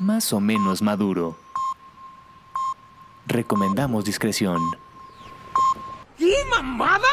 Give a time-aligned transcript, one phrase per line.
[0.00, 1.36] más o menos maduro.
[3.26, 4.58] Recomendamos discreción.
[6.18, 7.06] ¿Qué mamada?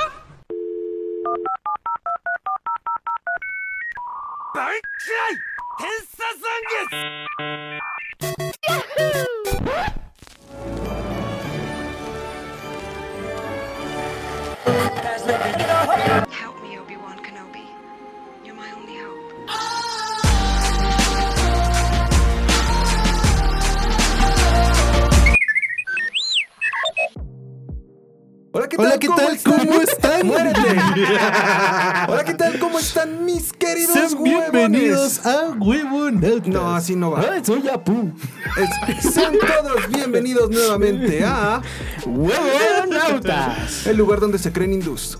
[28.57, 28.99] Hola, ¿qué Hola, tal?
[28.99, 29.35] ¿qué ¿Cómo tal?
[29.35, 29.67] están?
[29.67, 30.25] ¿Cómo están?
[30.25, 30.59] ¡Muérete!
[32.07, 32.57] Hola, ¿qué tal?
[32.57, 36.47] ¿Cómo están mis queridos Sean bienvenidos a Huevonautas.
[36.47, 37.23] No, así no va.
[37.43, 38.11] Soy Apu.
[38.97, 41.61] Es- sean todos bienvenidos nuevamente a
[42.03, 43.85] Huevonautas.
[43.85, 45.19] el lugar donde se creen hindús.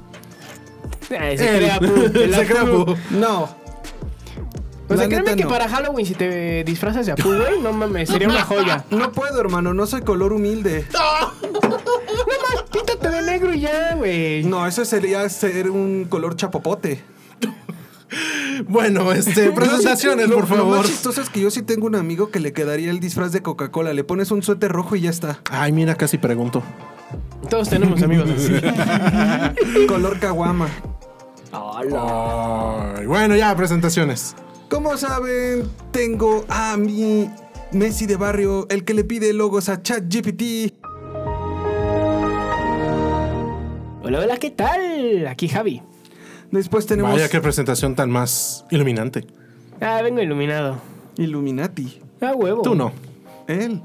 [1.11, 2.81] Eh, se crea, pu, el Se crea, Apu.
[2.81, 2.95] Apu.
[3.11, 3.55] No.
[4.89, 5.49] O sea, créeme que no.
[5.49, 8.85] para Halloween si te disfrazas de Apu, güey, no mames, sería una joya.
[8.89, 10.85] No puedo, hermano, no soy color humilde.
[12.71, 14.43] Píntate de negro y ya, güey.
[14.43, 17.03] No, eso sería ser un color chapopote.
[18.67, 20.77] Bueno, este, presentaciones, Lo- por Lo favor.
[20.77, 23.41] más chistoso es que yo sí tengo un amigo que le quedaría el disfraz de
[23.41, 23.93] Coca-Cola.
[23.93, 25.39] Le pones un suéter rojo y ya está.
[25.51, 26.63] Ay, mira, casi pregunto.
[27.49, 28.53] Todos tenemos amigos así.
[29.87, 30.69] color caguama.
[31.51, 34.35] Ay, bueno, ya, presentaciones.
[34.69, 37.29] Como saben, tengo a mi
[37.71, 40.73] Messi de barrio, el que le pide logos a ChatGPT.
[44.03, 45.27] Hola, hola, ¿qué tal?
[45.27, 45.81] Aquí Javi.
[46.51, 49.25] Después tenemos Vaya, qué presentación tan más iluminante.
[49.81, 50.77] Ah, vengo iluminado.
[51.17, 52.01] Illuminati.
[52.21, 52.61] Ah, huevo.
[52.61, 52.93] Tú no.
[53.47, 53.81] Él.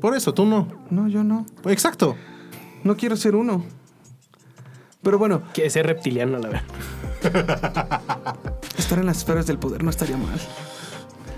[0.00, 0.68] Por eso, tú no.
[0.90, 1.46] No, yo no.
[1.64, 2.16] Exacto.
[2.84, 3.64] No quiero ser uno.
[5.02, 8.50] Pero bueno, Quiere ser reptiliano, la verdad.
[8.86, 10.38] estar en las esferas del poder no estaría mal.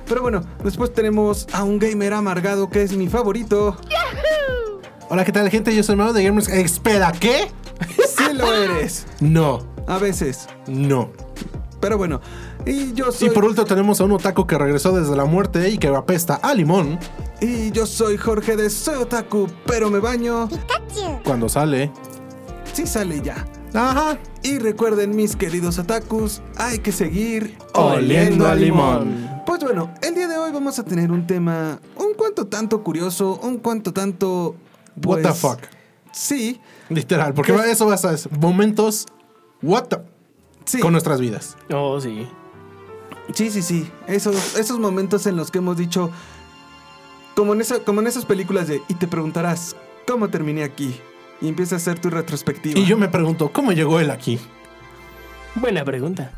[0.06, 3.76] Pero bueno, después tenemos a un gamer amargado que es mi favorito.
[5.08, 5.74] Hola, ¿qué tal, gente?
[5.74, 6.48] Yo soy Mago de Gamers.
[6.48, 7.50] Espera, ¿qué?
[8.06, 9.06] Sí lo eres.
[9.20, 10.46] No, A veces.
[10.66, 11.10] no.
[11.80, 12.20] Pero bueno.
[12.66, 13.28] Y yo soy.
[13.28, 16.34] Y por último tenemos a un otaku que regresó desde la muerte y que apesta
[16.34, 16.98] a limón
[17.40, 20.48] Y yo soy Jorge de Soy Otaku, pero me baño.
[21.24, 21.90] cuando sale.
[22.72, 23.46] Sí sale ya.
[23.74, 24.18] Ajá.
[24.42, 29.28] Y recuerden, mis queridos otakus, hay que seguir Oliendo a limón.
[29.46, 33.38] Pues bueno, el día de hoy vamos a tener un tema un cuanto tanto curioso,
[33.42, 34.54] un cuanto tanto.
[35.04, 35.58] What the pues, fuck.
[36.12, 37.70] Sí, Literal, porque ¿Qué?
[37.70, 39.06] eso vas a momentos
[39.62, 39.98] what the
[40.64, 40.80] sí.
[40.80, 41.56] con nuestras vidas.
[41.70, 42.26] Oh, sí.
[43.34, 43.90] Sí, sí, sí.
[44.06, 46.10] Esos, esos momentos en los que hemos dicho.
[47.34, 48.80] Como en, esa, como en esas películas de.
[48.88, 50.98] Y te preguntarás, ¿cómo terminé aquí?
[51.40, 52.78] Y empieza a hacer tu retrospectiva.
[52.78, 54.38] Y yo me pregunto, ¿cómo llegó él aquí?
[55.54, 56.32] Buena pregunta.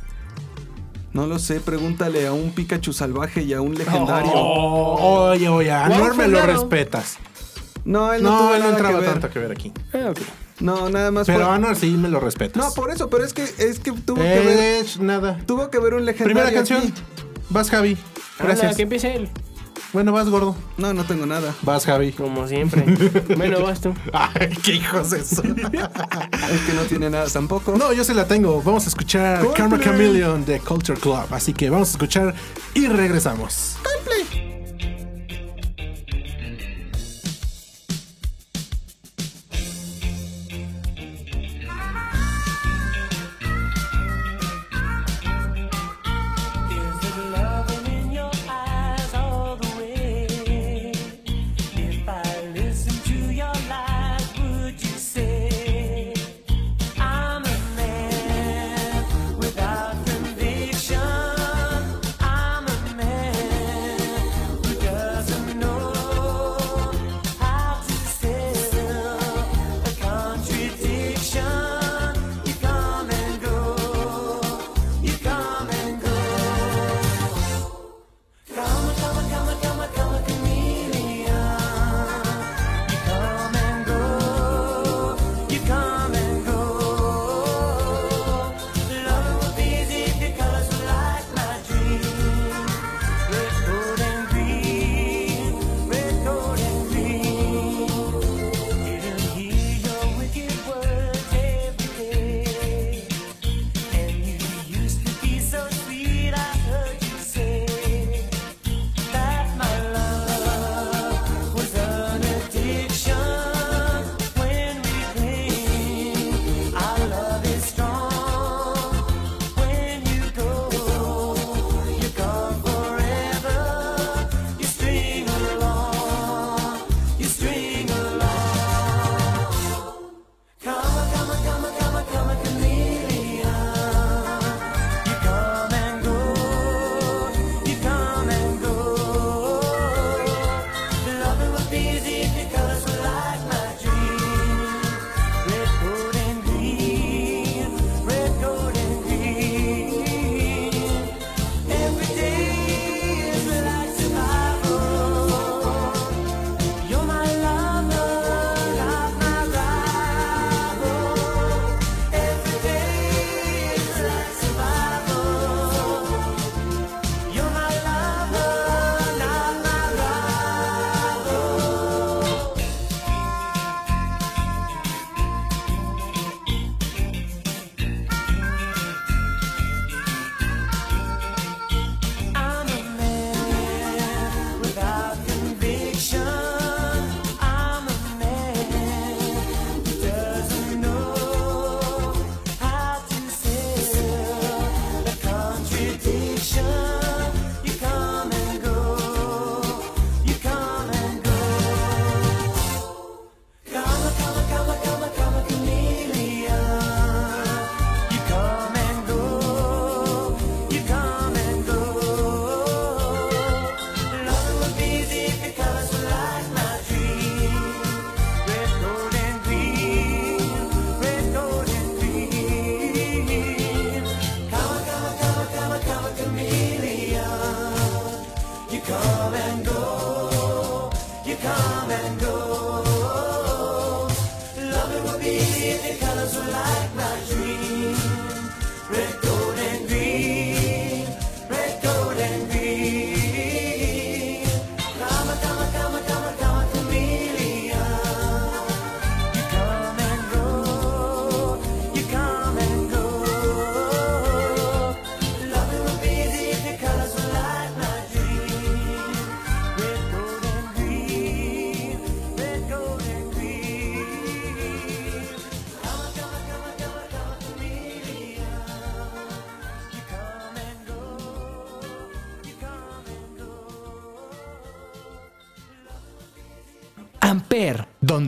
[1.13, 4.31] No lo sé, pregúntale a un Pikachu salvaje y a un legendario.
[4.35, 7.19] Oh, oye, oye, a Anuar me lo respetas.
[7.85, 9.11] No, él no, No, tuvo no nada entraba que ver.
[9.13, 9.73] tanto que ver aquí.
[9.93, 10.13] Ah.
[10.61, 12.63] No, nada más Pero a fue- Anuar sí me lo respetas.
[12.63, 14.59] No, por eso, pero es que es que tuvo que ver.
[14.85, 15.41] Eh, nada.
[15.47, 16.35] Tuvo que ver un legendario.
[16.35, 16.81] Primera canción.
[16.83, 16.93] aquí.
[17.49, 17.95] Vas, Javi.
[18.39, 18.47] Gracias.
[18.59, 18.77] Gracias.
[18.77, 19.29] que empiece él.
[19.93, 20.55] Bueno, vas, gordo.
[20.77, 21.55] No, no tengo nada.
[21.63, 22.13] Vas, Javi.
[22.13, 22.85] Como siempre.
[23.37, 23.93] bueno, vas tú.
[24.13, 25.43] Ay, qué hijos eso.
[26.51, 27.77] Es que no tiene nada tampoco.
[27.77, 28.61] No, yo sí la tengo.
[28.63, 29.57] Vamos a escuchar Coldplay.
[29.57, 31.27] Karma Chameleon de Culture Club.
[31.31, 32.35] Así que vamos a escuchar
[32.75, 33.77] y regresamos.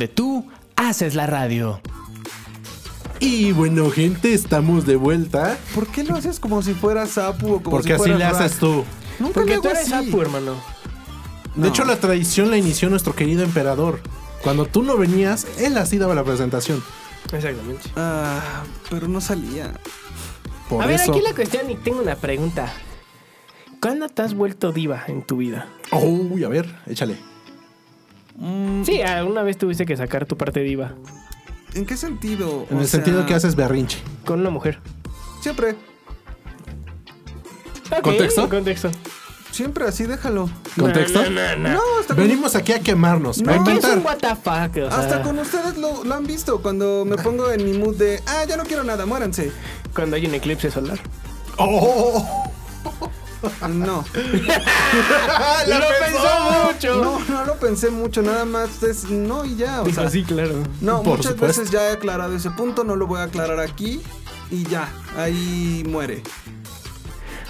[0.03, 0.45] Donde tú
[0.75, 1.81] haces la radio.
[3.21, 5.57] Y bueno, gente, estamos de vuelta.
[5.77, 8.25] ¿Por qué lo haces como si fueras Apu o como Porque si así fueras le
[8.25, 8.85] haces tú.
[9.21, 10.09] Nunca Porque tú hago eres así.
[10.09, 10.57] Apu, hermano.
[11.55, 14.01] De hecho, la tradición la inició nuestro querido emperador.
[14.43, 16.83] Cuando tú no venías, él así daba la presentación.
[17.33, 17.89] Exactamente.
[17.95, 19.73] Ah, pero no salía.
[20.69, 21.13] Por a ver, eso.
[21.13, 22.73] aquí la cuestión, y tengo una pregunta.
[23.81, 25.69] ¿Cuándo te has vuelto diva en tu vida?
[25.93, 27.32] Uy, a ver, échale.
[28.85, 30.93] Sí, alguna vez tuviste que sacar tu parte diva
[31.75, 32.67] ¿En qué sentido?
[32.71, 33.99] En O el sentido que haces berrinche.
[34.25, 34.79] con una mujer.
[35.41, 35.75] Siempre,
[38.03, 38.49] ¿Contexto?
[38.49, 38.91] Contexto.
[39.51, 40.49] siempre así, déjalo.
[40.79, 41.23] ¿Contexto?
[41.25, 41.69] No, no, no, no.
[41.75, 43.99] No, hasta con, Venimos aquí a quemarnos, a Aquí es inventar.
[43.99, 47.17] un what the fuck, o sea, hasta con ustedes lo, lo han visto cuando me
[47.17, 49.53] pongo en mi mood de, ah, ya no quiero nada, muéranse.
[49.95, 50.99] cuando hay un eclipse solar.
[51.59, 52.51] Oh,
[53.69, 54.05] No,
[55.67, 57.03] ¡Lo pensó mucho!
[57.05, 59.83] no, no lo pensé mucho, nada más es no y ya.
[59.83, 60.63] O Dijo, sea, sí, claro.
[60.81, 61.61] no, Por muchas supuesto.
[61.61, 64.01] veces ya he aclarado ese punto, no lo voy a aclarar aquí
[64.51, 66.23] y ya, ahí muere.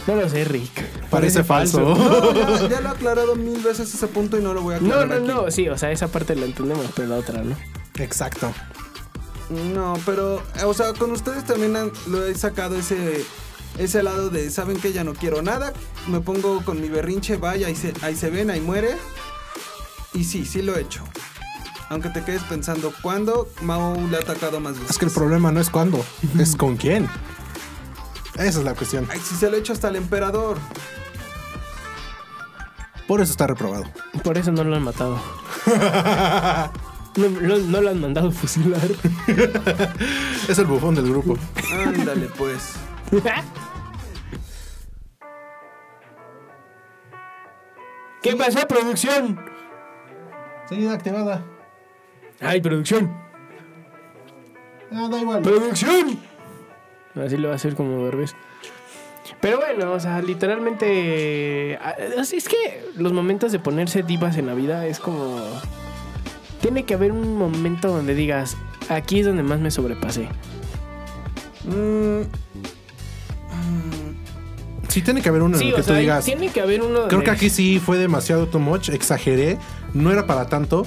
[0.07, 0.85] No lo sé, Rick.
[1.11, 1.81] Parece falso.
[1.81, 4.81] No, ya, ya lo he aclarado mil veces ese punto y no lo voy a
[4.81, 5.45] No, aclarar no, aquí.
[5.45, 7.55] no, sí, o sea, esa parte la entendemos, pero la otra, ¿no?
[7.99, 8.53] Exacto.
[9.75, 13.25] No, pero, o sea, con ustedes también han- lo he sacado ese,
[13.79, 15.73] ese lado de, ¿saben que Ya no quiero nada.
[16.09, 18.97] Me pongo con mi berrinche, vaya, ahí se, ahí se ven, ahí muere.
[20.15, 21.03] Y sí, sí lo he hecho.
[21.89, 24.91] Aunque te quedes pensando, ¿cuándo Mao le ha atacado más veces?
[24.91, 26.05] Es que el problema no es cuándo,
[26.39, 27.09] es con quién.
[28.35, 29.07] Esa es la cuestión.
[29.11, 30.57] Ay, sí se lo he hecho hasta el emperador.
[33.07, 33.85] Por eso está reprobado.
[34.25, 35.21] Por eso no lo han matado.
[37.15, 38.81] No, no- no lo han mandado a fusilar.
[40.49, 41.37] Es el bufón del grupo.
[41.87, 42.71] Ándale, pues.
[48.23, 49.39] ¿Qué pasó, producción?
[50.69, 51.45] Sí, activada.
[52.41, 53.13] Ay, producción.
[54.91, 55.43] Ah, da igual.
[55.43, 56.19] ¡Producción!
[57.15, 58.35] Así lo va a hacer como Derbez.
[59.41, 61.79] Pero bueno, o sea, literalmente.
[61.83, 65.39] ah, así Es que los momentos de ponerse divas en la vida es como.
[66.63, 68.57] Tiene que haber un momento donde digas,
[68.89, 70.29] aquí es donde más me sobrepasé.
[71.65, 72.23] Mm,
[74.93, 76.23] Sí, tiene que haber uno en el que o tú digas.
[76.27, 77.09] tiene que haber uno.
[77.09, 79.57] Creo que aquí sí fue demasiado too much, exageré,
[79.95, 80.85] no era para tanto.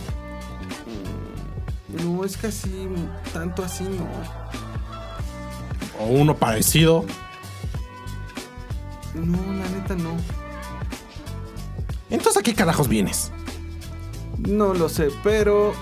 [2.04, 2.88] no, es que así,
[3.34, 4.06] tanto así no.
[6.00, 7.04] O uno parecido.
[9.16, 10.12] No, la neta no.
[12.12, 13.32] Entonces, ¿a qué carajos vienes?
[14.38, 15.74] No lo sé, pero.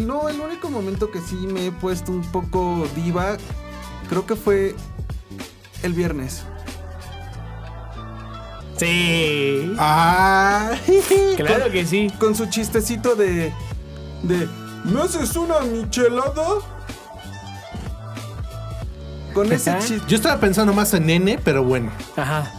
[0.00, 3.36] No, el único momento que sí me he puesto un poco diva,
[4.08, 4.74] creo que fue
[5.82, 6.46] el viernes.
[8.76, 9.74] Sí.
[9.78, 10.72] Ah,
[11.36, 12.12] Claro que sí.
[12.18, 13.52] Con su chistecito de.
[14.22, 14.48] de.
[14.84, 16.46] ¿Me haces una michelada?
[19.32, 20.02] Con ese chiste.
[20.06, 21.90] yo estaba pensando más en nene, pero bueno.
[22.16, 22.50] Ajá.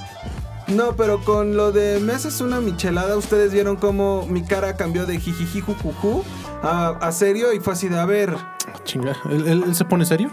[0.67, 5.05] No, pero con lo de me haces una michelada, ustedes vieron cómo mi cara cambió
[5.05, 6.23] de jijiji jujuju
[6.63, 8.35] a, a serio y fue así de a ver.
[8.83, 10.31] Chinga, ¿él, él- él se pone serio?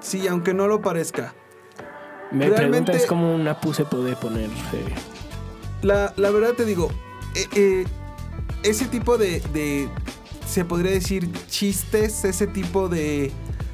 [0.00, 1.32] Sí, aunque no lo parezca.
[2.34, 4.94] Me Realmente- preguntas cómo una pu se puede poner serio.
[5.82, 6.90] La, la verdad te digo,
[7.34, 7.84] eh, eh,
[8.62, 9.88] ese tipo de, de,
[10.46, 13.30] se podría decir, chistes, ese tipo de,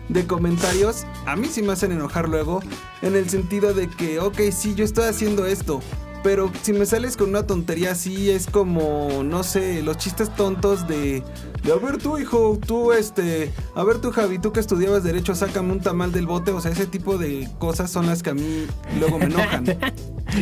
[0.08, 2.60] de comentarios, a mí sí me hacen enojar luego,
[3.02, 5.80] en el sentido de que, ok, sí, yo estoy haciendo esto,
[6.22, 10.86] pero si me sales con una tontería así, es como, no sé, los chistes tontos
[10.86, 11.22] de,
[11.62, 15.34] de, a ver tú, hijo, tú, este, a ver tú, Javi, tú que estudiabas derecho,
[15.34, 18.34] sácame un tamal del bote, o sea, ese tipo de cosas son las que a
[18.34, 18.66] mí
[18.98, 19.64] luego me enojan.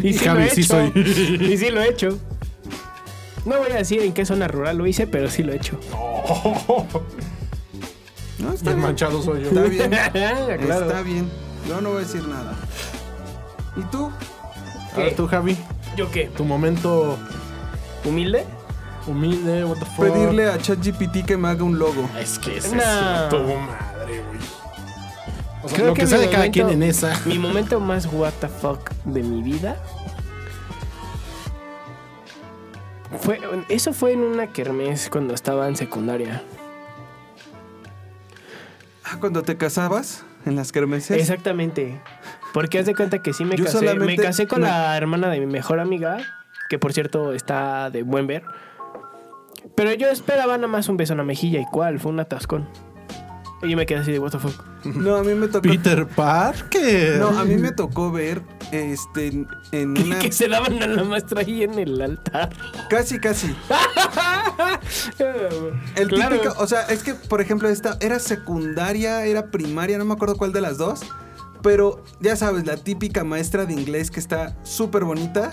[0.03, 0.75] Y sí Javi, lo he sí hecho.
[0.75, 0.93] soy.
[1.53, 2.19] Y sí lo he hecho.
[3.47, 5.79] No voy a decir en qué zona rural lo hice, pero sí lo he hecho.
[8.39, 8.81] No, está Bien bien.
[8.81, 9.49] manchado soy yo.
[9.49, 9.91] Está bien.
[9.91, 10.87] claro.
[10.87, 11.29] Está bien.
[11.69, 12.55] Yo no voy a decir nada.
[13.77, 14.11] ¿Y tú?
[14.95, 15.57] A ver, tú, Javi.
[15.97, 16.27] ¿Yo qué?
[16.37, 17.19] Tu momento
[18.05, 18.45] ¿Humilde?
[19.07, 20.07] humilde, what the fuck.
[20.13, 22.09] Pedirle a ChatGPT que me haga un logo.
[22.19, 22.81] Es que es No.
[22.83, 24.39] eso, tu madre, güey.
[25.63, 27.21] O sea, Creo lo que, que sea mi de cada quien en momento- esa.
[27.27, 29.77] Mi momento más what the fuck de mi vida
[33.21, 36.43] fue eso fue en una kermés cuando estaba en secundaria.
[39.05, 41.19] Ah, cuando te casabas en las kermeses.
[41.19, 42.01] Exactamente.
[42.53, 43.95] Porque haz de cuenta que sí me Yo casé.
[43.95, 46.19] Me casé con me- la hermana de mi mejor amiga,
[46.69, 48.43] que por cierto está de buen ver.
[49.75, 52.69] Pero yo esperaba nada más un beso en la mejilla y cuál, fue un atascón.
[53.63, 54.55] Y yo me quedé así de what the fuck.
[54.85, 55.69] No, a mí me tocó.
[55.69, 57.19] Peter Parker.
[57.19, 58.41] No, a mí me tocó ver
[58.71, 60.19] este en, en una.
[60.21, 62.51] Que se daban a la maestra ahí en el altar.
[62.89, 63.55] Casi, casi.
[65.97, 66.37] El Claro.
[66.37, 70.37] típico, o sea, es que, por ejemplo, esta era secundaria, era primaria, no me acuerdo
[70.37, 71.01] cuál de las dos.
[71.63, 75.51] Pero ya sabes, la típica maestra de inglés que está súper bonita.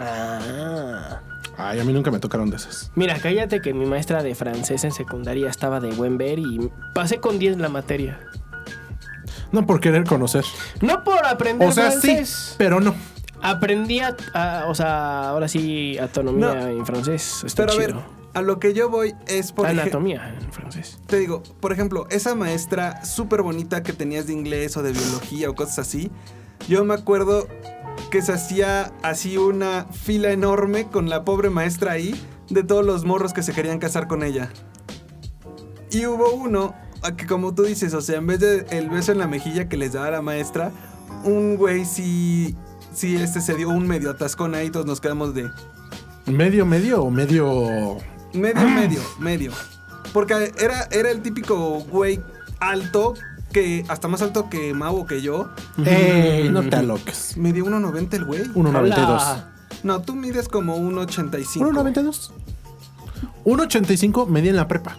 [0.00, 1.20] Ah.
[1.56, 2.90] Ay, a mí nunca me tocaron de esas.
[2.96, 7.18] Mira, cállate que mi maestra de francés en secundaria estaba de buen ver y pasé
[7.20, 8.18] con 10 la materia.
[9.52, 10.44] No por querer conocer.
[10.80, 12.28] No por aprender O sea, francés.
[12.28, 12.94] sí, pero no.
[13.40, 16.66] Aprendí a, a- o sea, ahora sí, anatomía No.
[16.66, 17.44] en francés.
[17.44, 18.02] Está Pero a ver, chido.
[18.34, 19.82] A lo que yo voy es por ejemplo.
[19.82, 20.98] Anatomía en francés.
[21.06, 25.48] Te digo, por ejemplo, esa maestra súper bonita que tenías de inglés o de biología
[25.48, 26.10] o cosas así.
[26.68, 27.48] Yo me acuerdo
[28.10, 32.14] que se hacía así una fila enorme con la pobre maestra ahí
[32.50, 34.50] de todos los morros que se querían casar con ella.
[35.90, 39.12] Y hubo uno a que como tú dices, o sea, en vez de el beso
[39.12, 40.72] en la mejilla que les daba la maestra,
[41.22, 42.56] un güey sí,
[42.92, 45.48] sí este se dio un medio atascón ahí, todos nos quedamos de
[46.26, 47.98] ¿Medio, medio o medio?
[48.34, 49.52] Medio, medio, medio.
[50.12, 52.20] Porque era, era el típico güey
[52.60, 53.14] alto,
[53.52, 55.50] que hasta más alto que Mau o que yo.
[55.84, 56.48] ¡Ey!
[56.50, 57.36] No te aloques.
[57.36, 58.42] Me dio 1.90 el güey.
[58.42, 59.04] 1.92.
[59.04, 59.50] Hola.
[59.82, 61.72] No, tú mides como 1.85.
[61.72, 62.30] 1.92.
[63.44, 64.96] 1.85 medí en la prepa.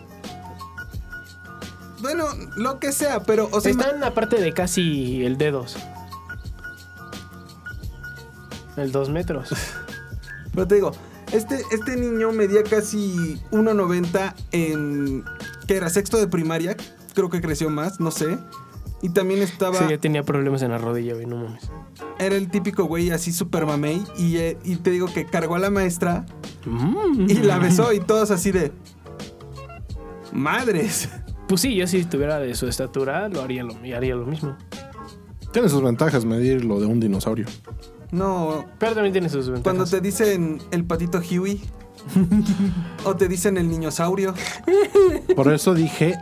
[2.01, 2.25] Bueno,
[2.55, 5.75] lo que sea, pero, o sea, Está en la parte de casi el dedos.
[8.77, 9.49] El 2 metros.
[10.53, 10.91] pero te digo,
[11.31, 15.23] este, este niño medía casi 1.90 en.
[15.67, 15.89] que era?
[15.89, 16.75] Sexto de primaria.
[17.13, 18.37] Creo que creció más, no sé.
[19.01, 19.77] Y también estaba.
[19.77, 21.69] Sí, ya tenía problemas en la rodilla, güey, no mames.
[22.19, 24.03] Era el típico güey así super mamey.
[24.17, 26.25] Y, eh, y te digo que cargó a la maestra
[26.65, 27.27] Mm.
[27.29, 28.71] y la besó y todos así de.
[30.33, 31.09] Madres.
[31.47, 34.57] Pues sí, yo si estuviera de su estatura, lo haría lo, haría lo mismo.
[35.53, 37.45] Tiene sus ventajas medir lo de un dinosaurio.
[38.11, 39.63] No, Pero también tiene sus ventajas.
[39.63, 41.61] cuando te dicen el patito Huey.
[43.05, 44.33] o te dicen el niñosaurio.
[45.35, 46.15] Por eso dije,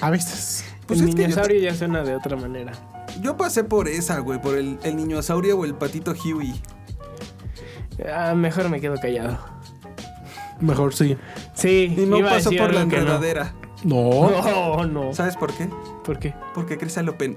[0.00, 0.64] a veces.
[0.86, 2.72] Pues el yo, dinosaurio ya suena de otra manera.
[3.22, 6.54] yo pasé por esa, güey, por el, el niñosaurio o el patito Huey.
[8.12, 9.38] Ah, mejor me quedo callado.
[10.60, 11.16] Mejor sí.
[11.54, 13.02] Sí, Y no iba a pasó decir por la que no.
[13.02, 13.54] enredadera.
[13.84, 14.30] No.
[14.30, 15.14] No, no.
[15.14, 15.68] ¿Sabes por qué?
[16.04, 16.34] ¿Por qué?
[16.54, 16.76] Porque
[17.18, 17.36] pen.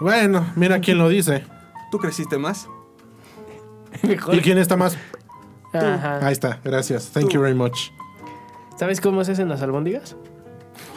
[0.00, 1.44] Bueno, mira quién lo dice.
[1.92, 2.66] Tú creciste más.
[4.02, 4.34] Mejor.
[4.34, 4.96] ¿Y quién está más?
[5.72, 6.26] Ajá.
[6.26, 7.10] Ahí está, gracias.
[7.12, 7.34] Thank Tú.
[7.34, 7.90] you very much.
[8.76, 10.16] ¿Sabes cómo se hacen las albóndigas?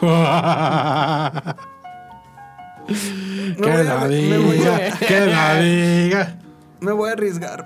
[2.88, 6.38] Me que la me voy a- diga, que la diga.
[6.80, 7.64] Me voy a arriesgar.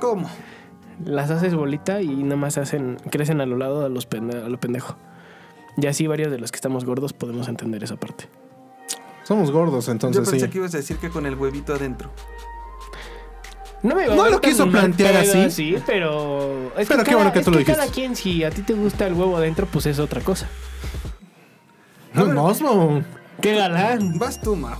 [0.00, 0.28] ¿Cómo?
[1.04, 4.48] Las haces bolita y nada más hacen, crecen a lo lado a, los pende- a
[4.48, 4.96] lo pendejo.
[5.76, 8.28] Y así varios de los que estamos gordos podemos entender esa parte.
[9.28, 10.50] Somos gordos, Yo entonces pensé sí.
[10.50, 12.10] que ibas a decir que con el huevito adentro.
[13.82, 15.76] No me No lo quiso plantear así.
[15.86, 16.72] pero.
[16.78, 17.94] Es Pero qué cada- bueno que es tú lo Cada dijiste.
[17.94, 20.48] quien, si a ti te gusta el huevo adentro, pues es otra cosa.
[22.14, 23.04] No, no, no.
[23.42, 24.18] ¡Qué galán!
[24.18, 24.78] Vas tú, Mau.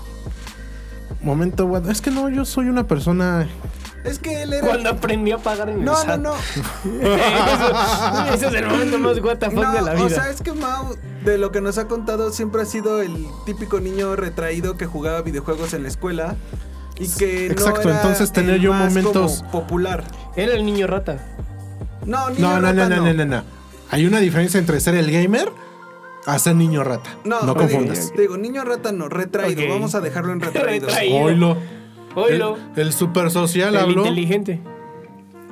[1.21, 3.47] Momento, bueno, es que no, yo soy una persona.
[4.05, 4.67] Es que él era.
[4.67, 6.21] Cuando aprendió a pagar en el No, no, SAT.
[6.21, 6.35] no.
[8.35, 10.05] Eso, ese es el momento más what the fuck No, de la vida.
[10.05, 13.27] o sea, es que Mau, de lo que nos ha contado, siempre ha sido el
[13.47, 16.37] típico niño retraído que jugaba videojuegos en la escuela
[16.99, 20.05] y que Exacto, no era entonces tener el yo más momentos- como popular.
[20.37, 21.19] Era el niño rata.
[22.07, 23.43] No, niño No, no, no, rata no, no, no, no.
[23.91, 25.51] Hay una diferencia entre ser el gamer
[26.27, 27.11] a ser niño rata.
[27.25, 28.13] No, No, digo- confundas.
[28.15, 29.69] Te digo, niño rata no, retraído.
[29.69, 30.87] Vamos a dejarlo en retraído.
[30.87, 31.17] Retraído.
[31.19, 31.57] Oilo.
[32.23, 32.57] Oilo.
[32.77, 34.01] El, el super social El habló.
[34.07, 34.61] inteligente.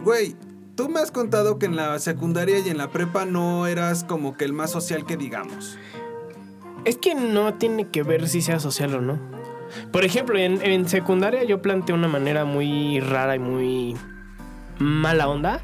[0.04, 0.36] Güey,
[0.76, 4.36] tú me has contado que en la secundaria y en la prepa no eras como
[4.36, 5.78] que el más social que digamos.
[6.84, 9.18] Es que no tiene que ver si sea social o no.
[9.90, 13.96] Por ejemplo, en, en secundaria yo planteé una manera muy rara y muy
[14.78, 15.60] mala onda.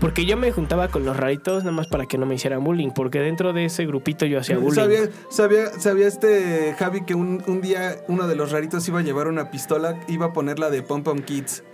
[0.00, 2.90] Porque yo me juntaba con los raritos nada más para que no me hicieran bullying.
[2.90, 4.74] Porque dentro de ese grupito yo hacía bullying.
[4.74, 9.02] ¿Sabía, sabía, sabía este Javi que un, un día uno de los raritos iba a
[9.02, 11.64] llevar una pistola, iba a ponerla de Pom Pom Kids.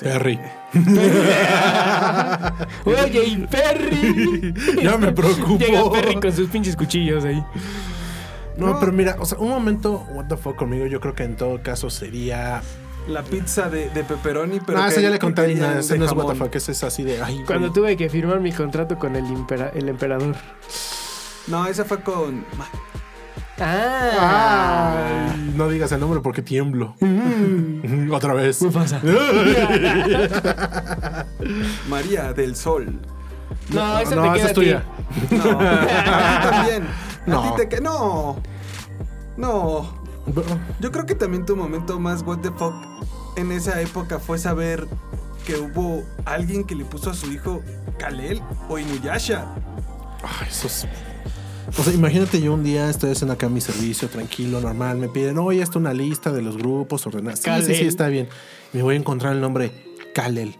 [0.00, 0.38] Perry.
[2.84, 4.54] Oye, y Perry.
[4.82, 5.58] Ya me preocupó.
[5.58, 7.44] Llega Perry con sus pinches cuchillos ahí.
[8.56, 11.36] No, pero mira, o sea, un momento, what the fuck conmigo, yo creo que en
[11.36, 12.62] todo caso sería.
[13.10, 14.78] La pizza de, de pepperoni, pero.
[14.78, 16.26] no, que- ese ya le conté, no, de no es jamón.
[16.26, 17.20] what the fuck, ese es así de.
[17.22, 17.72] Ay, Cuando güey.
[17.74, 20.36] tuve que firmar mi contrato con el, impera- el emperador.
[21.48, 22.44] No, esa fue con.
[23.62, 25.26] Ah.
[25.34, 26.94] Ay, no digas el nombre porque tiemblo.
[28.12, 28.60] Otra vez.
[28.72, 29.00] pasa?
[31.88, 32.98] María del Sol.
[33.70, 34.82] No, esa no, te esa queda es tuya.
[35.30, 35.58] No.
[36.50, 36.84] también.
[37.26, 37.40] No.
[37.44, 37.80] A ti te que.
[37.82, 38.40] No.
[39.36, 39.99] No.
[40.80, 42.74] Yo creo que también tu momento más what the fuck
[43.36, 44.86] en esa época fue saber
[45.46, 47.62] que hubo alguien que le puso a su hijo
[47.98, 49.46] Kalel o Inuyasha.
[50.22, 50.86] Ay, eso es-
[51.78, 55.38] O sea, imagínate yo un día estoy haciendo acá mi servicio tranquilo, normal, me piden,
[55.38, 57.38] oye, está una lista de los grupos ordenados.
[57.40, 58.28] Sí, sí, sí, está bien.
[58.72, 59.72] Me voy a encontrar el nombre
[60.14, 60.56] Kalel.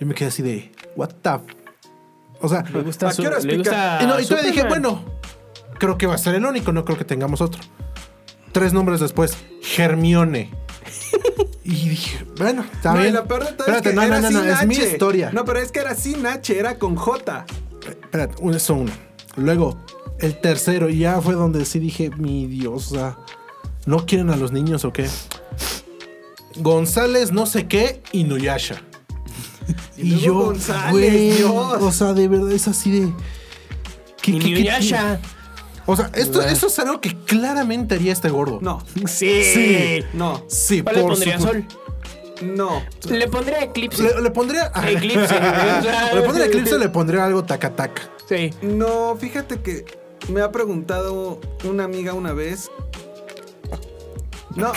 [0.00, 1.30] Y me quedé así de, what the...
[1.30, 1.44] f-?"
[2.40, 3.56] O sea, Le gusta ¿A su, qué le pica?
[3.56, 5.02] gusta y, no, y todavía dije, bueno,
[5.78, 7.62] creo que va a ser el único, no creo que tengamos otro.
[8.54, 9.36] Tres nombres después,
[9.76, 10.50] Hermione.
[11.64, 13.14] y dije, bueno, está no, y bien.
[13.14, 14.76] la peor de todo Espérate, es que no, era no, no, sin no, es mi
[14.76, 14.92] H.
[14.92, 15.30] historia.
[15.32, 17.44] No, pero es que era sin H, era con J.
[17.86, 18.92] Espérate, eso uno.
[19.36, 19.76] Luego,
[20.20, 23.18] el tercero, y ya fue donde sí dije, mi Dios, o sea,
[23.86, 25.06] ¿no quieren a los niños o qué?
[26.56, 28.80] González, no sé qué, Inuyasha.
[29.96, 31.52] Y luego González, Dios.
[31.52, 33.12] o sea, de verdad es así de.
[34.20, 35.20] ¿qué- qué- qué- Inuyasha.
[35.86, 38.58] O sea, esto, eso es algo que claramente haría este gordo.
[38.62, 39.42] No, Sí.
[39.44, 40.04] Sí.
[40.14, 41.68] no, Sí, ¿Cuál le por pondría supuesto.
[41.70, 41.78] Sol?
[42.56, 42.82] no.
[43.08, 44.02] Le pondría Eclipse.
[44.02, 44.72] Le, le pondría.
[44.86, 45.34] Eclipse.
[46.14, 48.02] le pondría eclipse, le pondría algo taca taca.
[48.28, 48.50] Sí.
[48.62, 49.84] No, fíjate que
[50.28, 52.70] me ha preguntado una amiga una vez.
[54.56, 54.72] No,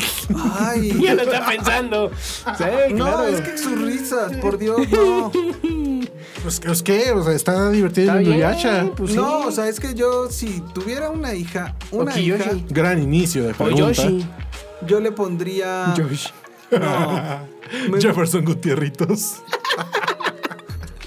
[0.60, 0.92] ay.
[1.02, 2.12] Ya lo está pensando.
[2.58, 3.28] Sí, No, claro.
[3.28, 5.32] es que sus risas, por Dios, no.
[6.48, 7.12] Pues, ¿es qué?
[7.12, 8.90] O sea, está divertido Está bien, Inuyasha.
[8.96, 9.18] pues sí.
[9.18, 13.54] No, o sea, es que yo si tuviera una hija, una hija, Gran inicio de
[13.54, 13.78] pregunta.
[14.04, 14.26] Yoshi.
[14.88, 16.30] yo le pondría Yoshi.
[16.72, 17.48] no.
[17.92, 19.42] Me- Jefferson Gutierritos.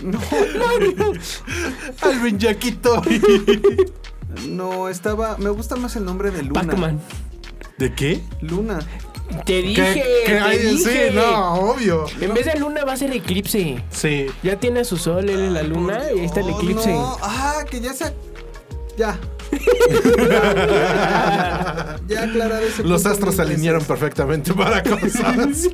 [0.02, 0.20] no,
[2.02, 3.00] Alvin Yaquito.
[4.46, 6.60] no, estaba, me gusta más el nombre de Luna.
[6.64, 7.00] Pac-Man.
[7.78, 8.22] ¿De qué?
[8.42, 8.80] Luna.
[9.44, 9.94] Te dije.
[9.94, 11.08] ¿Qué- qué te dije.
[11.10, 12.06] Sí, no, obvio.
[12.20, 13.82] En vez de luna va a ser eclipse.
[13.90, 14.26] Sí.
[14.42, 16.92] Ya tiene a su sol, él es la luna y ahí está el eclipse.
[16.92, 17.16] no.
[17.22, 18.12] Ah, que ya se
[18.96, 19.18] ya.
[22.06, 25.68] ya aclarar ese Los astros se alinearon perfectamente para cosas.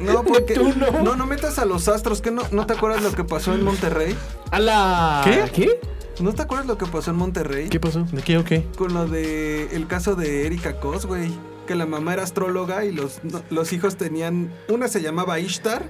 [0.00, 0.90] No, porque Tú no.
[1.02, 1.16] no.
[1.16, 4.16] no, metas a los astros, que no, no te acuerdas lo que pasó en Monterrey?
[4.50, 5.20] A la.
[5.24, 5.44] ¿Qué?
[5.52, 5.80] ¿Qué?
[6.20, 7.68] ¿No te acuerdas lo que pasó en Monterrey?
[7.68, 8.04] ¿Qué pasó?
[8.10, 8.64] ¿De qué o qué?
[8.76, 11.30] Con lo de el caso de Erika Cos, güey.
[11.68, 14.50] Que la mamá era astróloga y los, los hijos tenían.
[14.70, 15.84] Una se llamaba Ishtar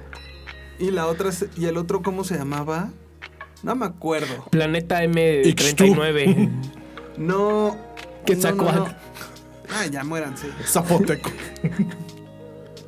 [0.80, 2.90] y la otra se- y el otro, ¿cómo se llamaba?
[3.62, 4.44] No me acuerdo.
[4.50, 6.50] Planeta M39.
[7.16, 7.76] No.
[8.26, 8.76] Quetzalcóatl.
[8.78, 8.94] no, no, no.
[9.70, 10.48] Ay, ya muéranse.
[10.66, 11.30] Zapoteco.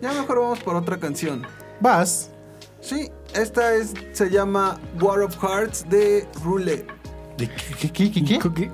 [0.02, 1.46] Ya mejor vamos por otra canción.
[1.80, 2.30] Vas.
[2.80, 6.86] Sí, esta es se llama War of Hearts de Roulette.
[7.38, 8.38] ¿De qué, qué, qué, qué?
[8.54, 8.70] ¿Qué?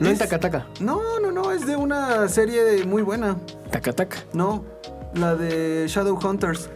[0.00, 0.66] No en Es- Takataka.
[0.80, 3.36] No, no, no, es de una serie muy buena.
[3.70, 4.18] Takataka.
[4.32, 4.64] No,
[5.14, 6.68] la de Shadowhunters.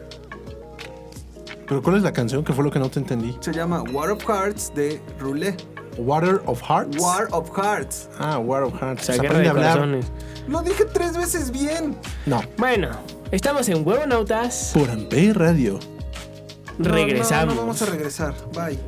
[1.67, 2.45] ¿Pero cuál es la canción?
[2.45, 3.37] que fue lo que no te entendí?
[3.41, 5.63] Se llama War of Hearts de Roulette.
[5.99, 6.97] Water of Hearts.
[6.99, 8.09] War of Hearts.
[8.19, 9.03] Ah, War of Hearts.
[9.09, 9.73] O sea, guerra de a hablar.
[9.73, 10.07] corazones.
[10.47, 11.97] Lo dije tres veces bien.
[12.25, 12.41] No.
[12.57, 12.89] Bueno,
[13.33, 14.71] estamos en Huevonautas.
[14.73, 15.79] Por Amper Radio.
[16.79, 17.47] No, Regresamos.
[17.47, 18.33] No, no, vamos a regresar.
[18.55, 18.79] Bye.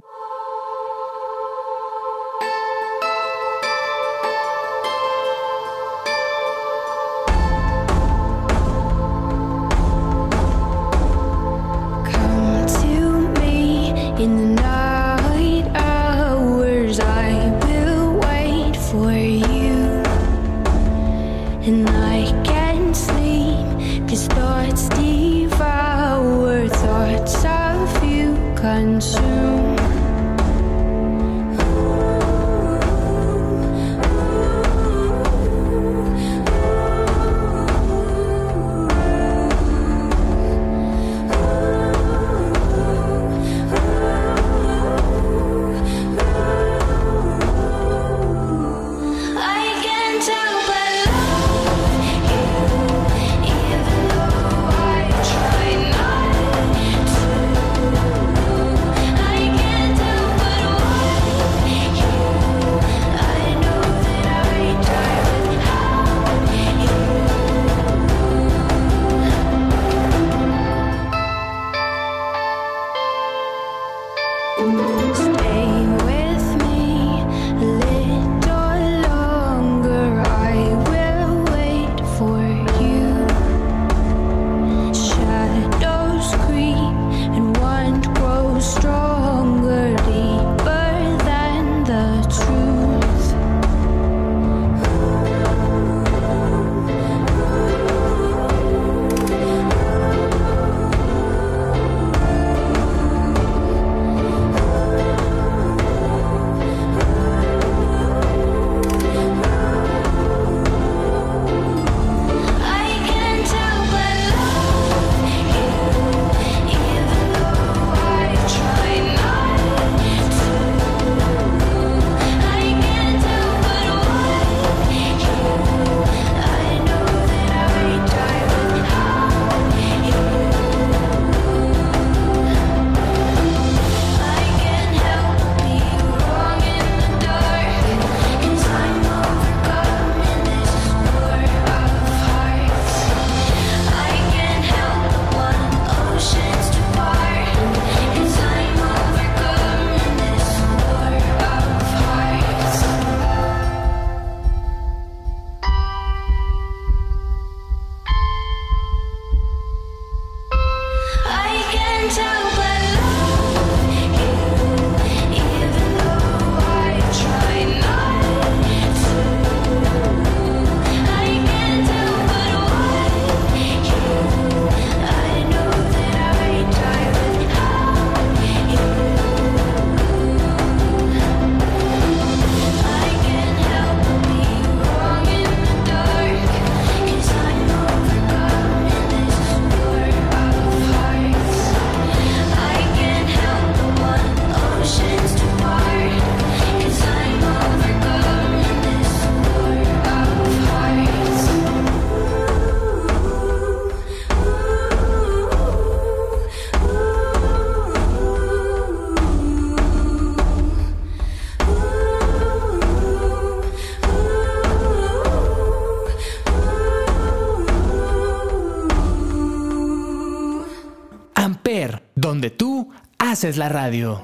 [223.50, 224.22] Haces la radio.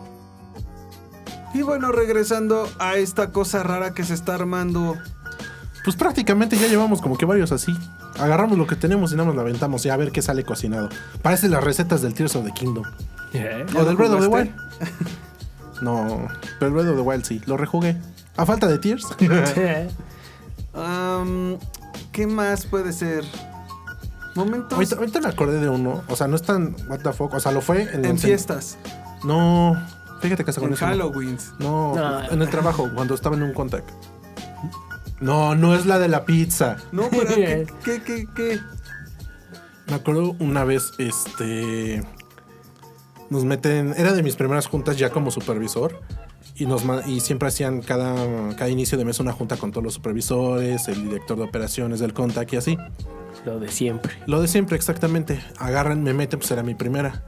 [1.52, 4.96] Y bueno, regresando a esta cosa rara que se está armando.
[5.84, 7.76] Pues prácticamente ya llevamos como que varios así.
[8.18, 10.88] Agarramos lo que tenemos y nada más la aventamos y a ver qué sale cocinado.
[11.22, 12.84] Parece las recetas del Tears of the Kingdom.
[13.76, 14.54] O del Breath of the Wild.
[15.82, 17.42] No, pero el Breath of the Wild sí.
[17.46, 17.96] Lo rejugué.
[18.36, 19.06] A falta de Tears.
[20.74, 21.58] Am,
[22.12, 23.24] ¿Qué más puede ser?
[24.36, 26.02] Momentos ahorita, ahorita me acordé de uno.
[26.08, 27.32] O sea, no es tan what the fuck.
[27.32, 28.76] O sea, lo fue en, fiestas,
[29.24, 29.76] No.
[30.20, 30.84] Fíjate que hasta con en eso.
[30.86, 30.90] no.
[30.92, 31.38] Halloween.
[31.58, 32.30] No, No.
[32.30, 33.88] en el trabajo, cuando estaba en un contact.
[35.20, 36.76] No, no es la de la pizza.
[36.92, 38.60] No, pero ¿qué, qué, qué, qué?
[39.88, 42.02] Me acuerdo una vez, este.
[43.30, 43.94] Nos meten.
[43.96, 46.00] Era de mis primeras juntas ya como supervisor.
[46.58, 48.14] Y, nos, y siempre hacían cada,
[48.56, 52.14] cada inicio de mes una junta con todos los supervisores, el director de operaciones del
[52.14, 52.78] contact y así.
[53.44, 54.14] Lo de siempre.
[54.26, 55.38] Lo de siempre, exactamente.
[55.58, 57.22] Agarran, me meten, pues era mi primera.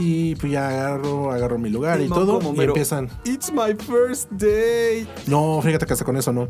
[0.00, 2.40] Y pues ya agarro, agarro mi lugar y No, todo.
[2.40, 3.08] como Y empiezan.
[3.24, 5.06] It's my first day.
[5.26, 6.48] No, fíjate que hasta con eso no.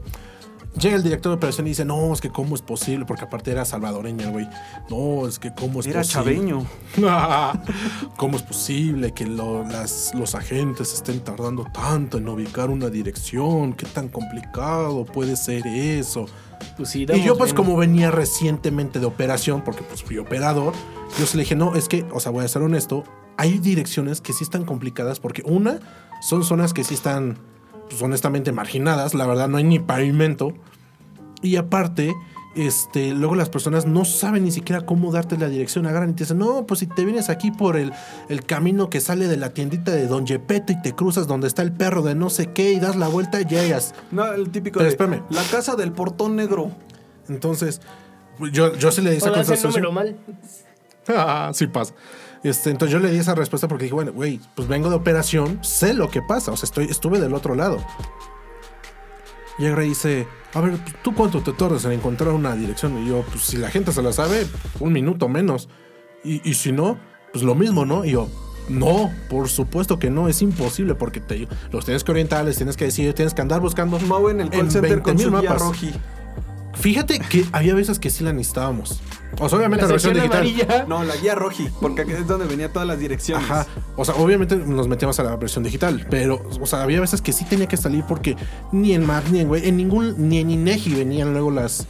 [0.80, 3.50] Llega el director de operación y dice, no, es que cómo es posible, porque aparte
[3.50, 4.48] era salvadoreña, el güey.
[4.88, 6.36] No, es que cómo es Era posible.
[6.36, 6.64] chaveño.
[8.16, 13.72] ¿Cómo es posible que lo- las- los agentes estén tardando tanto en ubicar una dirección?
[13.72, 16.26] ¿Qué tan complicado puede ser eso?
[16.76, 17.56] Pues sí, Y yo pues bien.
[17.56, 20.72] como venía recientemente de operación, porque pues fui operador,
[21.18, 23.02] yo se le dije, no, es que, o sea, voy a ser honesto,
[23.36, 25.80] hay direcciones que sí están complicadas porque una,
[26.20, 27.38] son zonas que sí están,
[27.88, 30.54] pues honestamente, marginadas, la verdad no hay ni pavimento.
[31.42, 32.14] Y aparte,
[32.54, 36.24] este, luego las personas no saben ni siquiera cómo darte la dirección, agarran y te
[36.24, 37.92] dicen, no, pues si te vienes aquí por el,
[38.28, 41.62] el camino que sale de la tiendita de Don Gepetto y te cruzas donde está
[41.62, 43.94] el perro de no sé qué y das la vuelta, llegas.
[44.10, 45.22] No, el típico Pero de espérame.
[45.30, 46.72] la casa del portón negro.
[47.28, 47.80] Entonces,
[48.52, 50.16] yo, yo sí le O das el número mal.
[51.08, 51.94] Ah, sí pasa.
[52.42, 55.58] Este, entonces yo le di esa respuesta porque dije, bueno, güey, pues vengo de operación,
[55.62, 57.78] sé lo que pasa, o sea, estoy, estuve del otro lado.
[59.58, 62.96] Y el rey dice, a ver, ¿tú cuánto te tardas en encontrar una dirección?
[63.04, 64.46] Y yo, pues si la gente se la sabe,
[64.78, 65.68] un minuto menos.
[66.24, 66.98] Y, y si no,
[67.32, 68.06] pues lo mismo, ¿no?
[68.06, 68.28] Y yo,
[68.70, 72.76] no, por supuesto que no, es imposible porque te, los tienes que orientar, les tienes
[72.76, 75.50] que decir, tienes que andar buscando Mau en el call center con 20,000 su guía
[75.50, 75.62] mapas.
[75.62, 75.92] roji.
[76.74, 79.00] Fíjate que había veces que sí la necesitábamos.
[79.38, 80.38] O sea, obviamente La la, versión digital.
[80.38, 80.84] amarilla.
[80.88, 83.48] No, la guía roji, porque aquí es donde venía todas las direcciones.
[83.50, 83.66] Ajá.
[83.96, 86.06] O sea, obviamente nos metíamos a la versión digital.
[86.10, 88.36] Pero, o sea, había veces que sí tenía que salir porque
[88.72, 91.86] ni en Mac, ni en güey, en ningún, ni en Inegi venían luego las.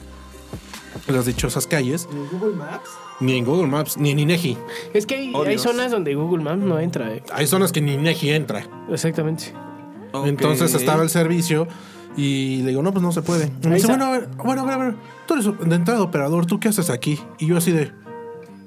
[1.07, 2.89] Las dichosas calles, ¿En Google Maps?
[3.21, 4.57] ni en Google Maps, ni en Inegi.
[4.93, 7.23] Es que hay, Oh, zonas donde Google Maps no entra, eh.
[7.33, 8.65] Hay zonas que ni Inegi entra.
[8.91, 9.53] Exactamente.
[10.25, 11.67] Entonces estaba el servicio
[12.21, 13.47] y le digo, no, pues no se puede.
[13.63, 14.95] Y me Ahí dice, bueno, a ver, bueno, a ver, a ver,
[15.27, 17.19] tú eres de entrada operador, ¿tú qué haces aquí?
[17.39, 17.93] Y yo así de,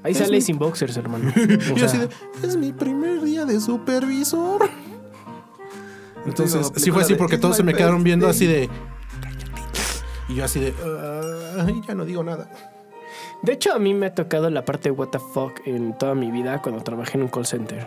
[0.04, 1.32] Ahí sale sin boxers, hermano.
[1.76, 2.10] Yo sea, así de,
[2.46, 4.70] es mi primer día de supervisor.
[6.26, 8.70] Entonces, Digo, sí fue así porque todos se me quedaron viendo así de,
[10.30, 12.50] y yo así de, "Ah, ya no digo nada.
[13.42, 16.16] De hecho, a mí me ha tocado la parte de what the fuck en toda
[16.16, 17.86] mi vida cuando trabajé en un call center.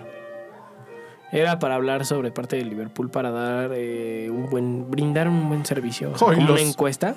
[1.36, 5.66] Era para hablar sobre parte de Liverpool para dar eh, un buen, brindar un buen
[5.66, 6.12] servicio.
[6.14, 7.14] O sea, Ay, como los- una encuesta.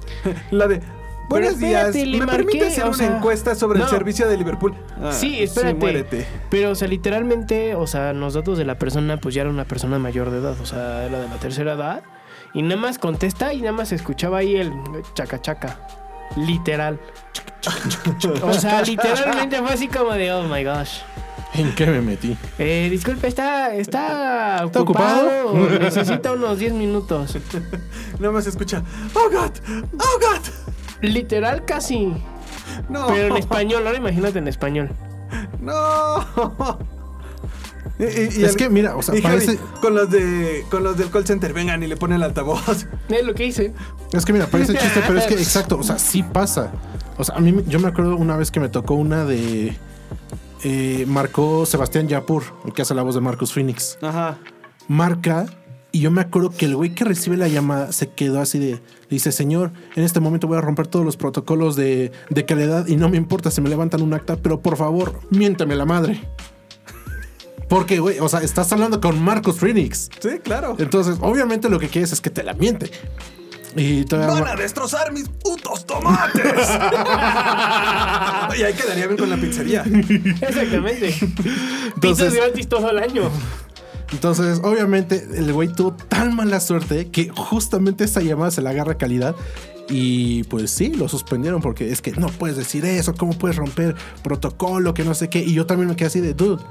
[0.50, 0.80] La de.
[1.28, 2.18] Buenos espérate, días.
[2.20, 3.84] ¿Me marqué, permite hacer una sea, encuesta sobre no.
[3.84, 4.74] el servicio de Liverpool?
[5.02, 6.26] Ah, sí, espérate.
[6.50, 9.66] Pero, o sea, literalmente, o sea, los datos de la persona, pues ya era una
[9.66, 12.02] persona mayor de edad, o sea, era de la tercera edad.
[12.54, 14.72] Y nada más contesta y nada más escuchaba ahí el
[15.14, 15.86] chaca chaca.
[16.36, 16.98] Literal.
[18.42, 21.00] O sea, literalmente fue así como de, oh my gosh.
[21.58, 22.36] ¿En qué me metí?
[22.58, 25.28] Eh, disculpe, está, está, ¿Está ocupado.
[25.80, 27.36] Necesita unos 10 minutos.
[28.18, 28.82] Nada más se escucha.
[29.14, 29.50] ¡Oh, God!
[29.98, 30.42] ¡Oh, God!
[31.02, 32.12] Literal casi.
[32.88, 33.06] No.
[33.08, 34.90] Pero en español, ahora imagínate en español.
[35.60, 36.78] No.
[38.00, 40.64] Y- y- y Es el- que, mira, o sea, y Javi, parece- con los de
[40.70, 42.86] con los del call center vengan y le ponen el altavoz.
[43.08, 43.72] Es lo que hice.
[44.12, 46.70] Es que mira, parece chiste, pero es que exacto, o sea, sí pasa.
[47.16, 49.76] O sea, a mí yo me acuerdo una vez que me tocó una de
[50.64, 53.98] eh, marcó Sebastián Yapur, el que hace la voz de Marcus Phoenix.
[54.02, 54.38] Ajá.
[54.88, 55.46] Marca
[55.90, 58.72] y yo me acuerdo que el güey que recibe la llamada se quedó así de,
[58.72, 62.86] le dice, señor, en este momento voy a romper todos los protocolos de, de calidad
[62.86, 66.20] y no me importa si me levantan un acta, pero por favor, miénteme la madre.
[67.68, 70.10] Porque, güey, o sea, estás hablando con Marcus Phoenix.
[70.20, 70.76] Sí, claro.
[70.78, 72.90] Entonces, obviamente lo que quieres es que te la miente.
[73.76, 74.42] Y todavía...
[74.42, 76.42] Van a destrozar mis putos tomates.
[78.58, 79.82] y ahí quedaría bien con la pizzería.
[79.84, 81.08] Exactamente.
[81.10, 83.30] Pizzas Entonces- gratis todo el año.
[84.12, 88.96] Entonces, obviamente, el güey tuvo tan mala suerte que justamente esa llamada se la agarra
[88.96, 89.36] calidad.
[89.90, 93.96] Y pues sí, lo suspendieron porque es que no puedes decir eso, ¿cómo puedes romper
[94.22, 95.40] protocolo, que no sé qué?
[95.40, 96.62] Y yo también me quedé así de, dude,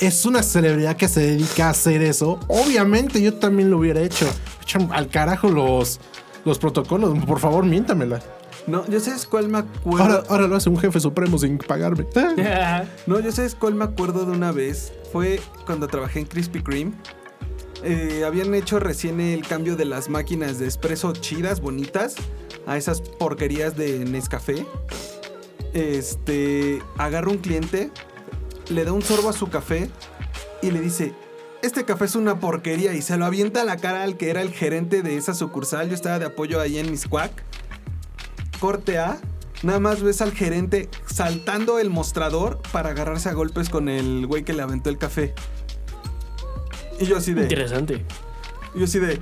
[0.00, 2.40] es una celebridad que se dedica a hacer eso.
[2.48, 4.26] Obviamente yo también lo hubiera hecho.
[4.62, 6.00] Echan al carajo los,
[6.44, 8.20] los protocolos, por favor, miéntamela.
[8.66, 10.02] No, yo sé cuál me acuerdo.
[10.02, 12.06] Ahora, ahora lo hace un jefe supremo sin pagarme.
[13.06, 14.92] No, yo sé cuál me acuerdo de una vez.
[15.12, 16.92] Fue cuando trabajé en Krispy Kreme.
[17.82, 22.14] Eh, habían hecho recién el cambio de las máquinas de espresso chidas, bonitas,
[22.66, 24.66] a esas porquerías de Nescafé.
[25.72, 27.90] Este, agarra un cliente,
[28.70, 29.90] le da un sorbo a su café
[30.62, 31.12] y le dice,
[31.62, 34.40] este café es una porquería y se lo avienta a la cara al que era
[34.42, 35.88] el gerente de esa sucursal.
[35.88, 37.30] Yo estaba de apoyo ahí en Miscuac.
[38.60, 39.18] Corte A.
[39.62, 44.42] Nada más ves al gerente saltando el mostrador para agarrarse a golpes con el güey
[44.42, 45.34] que le aventó el café.
[46.98, 47.42] Y yo así de.
[47.42, 48.04] Interesante.
[48.74, 49.20] Yo así de.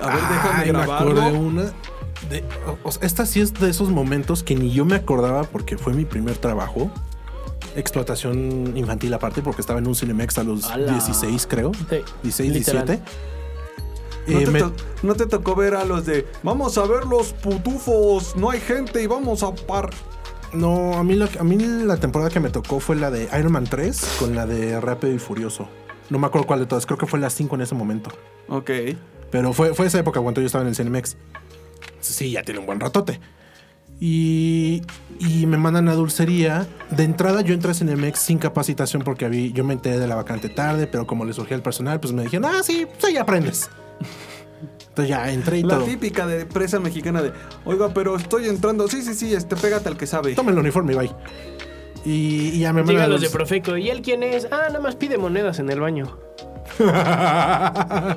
[0.00, 1.38] A ver, déjame Ay, me acordé grabarlo.
[1.40, 1.62] una.
[2.30, 2.44] de-
[2.84, 6.04] o- esta sí es de esos momentos que ni yo me acordaba porque fue mi
[6.06, 6.90] primer trabajo.
[7.76, 10.92] Explotación infantil aparte, porque estaba en un Cinemex a los ¡Hala!
[10.92, 11.72] 16, creo.
[11.74, 12.86] Sí, 16, literal.
[12.86, 13.12] 17.
[14.26, 16.26] ¿No, Eh, te me- to- no te tocó ver a los de.
[16.42, 18.36] Vamos a ver los putufos.
[18.36, 19.90] No hay gente y vamos a par.
[20.52, 23.52] no, a mí, la, a mí la temporada que me tocó fue la de Iron
[23.52, 25.68] Man 3 con la de Rápido y Furioso.
[26.10, 28.10] No me acuerdo cuál de todas, creo que fue la 5 en ese momento.
[28.48, 28.70] Ok.
[29.30, 31.16] Pero fue, fue esa época cuando yo estaba en el Cinemex.
[32.00, 33.20] Sí, ya tiene un buen ratote.
[34.00, 34.82] Y,
[35.18, 36.66] y me mandan a dulcería.
[36.90, 40.14] De entrada yo entré a Cinemex sin capacitación porque había, yo me enteré de la
[40.14, 43.22] vacante tarde, pero como le surgía el personal, pues me dijeron, ah, sí, pues ya
[43.22, 43.68] aprendes.
[44.88, 45.84] Entonces ya entré y La todo.
[45.84, 47.32] típica de empresa mexicana de.
[47.64, 48.88] Oiga, pero estoy entrando.
[48.88, 50.34] Sí, sí, sí, este, pégate al que sabe.
[50.34, 51.10] Toma el uniforme y bye.
[52.04, 53.76] Y, y ya me mandan los de Profeco.
[53.76, 54.46] ¿Y él quién es?
[54.50, 56.18] Ah, nada más pide monedas en el baño.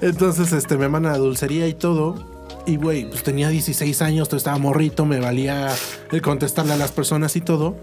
[0.00, 2.35] Entonces, este, me mandan a dulcería y todo.
[2.66, 5.72] Y, güey, pues tenía 16 años, todo estaba morrito, me valía
[6.10, 7.76] el contestarle a las personas y todo.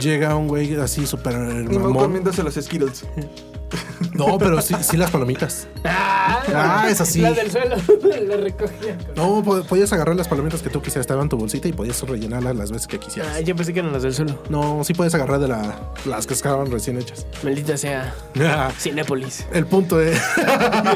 [0.00, 1.94] Llega un güey así súper mamón.
[1.94, 3.04] comiéndose los Skittles.
[4.14, 5.66] No, pero sí, sí las palomitas.
[5.84, 7.20] Ah, Ah, es así.
[7.20, 7.76] Las del suelo.
[8.26, 8.96] Las recogía.
[9.14, 12.00] No, po- podías agarrar las palomitas que tú quisieras, estaban en tu bolsita y podías
[12.02, 13.32] rellenarlas las veces que quisieras.
[13.36, 14.42] Ah, yo pensé que eran las del suelo.
[14.48, 17.26] No, sí puedes agarrar de la, las que estaban recién hechas.
[17.42, 18.14] Maldita sea.
[18.78, 19.46] Cinépolis.
[19.52, 20.18] El punto es.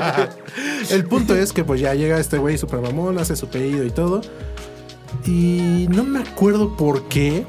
[0.90, 3.90] el punto es que pues ya llega este güey super mamón, hace su pedido y
[3.90, 4.22] todo.
[5.26, 7.44] Y no me acuerdo por qué.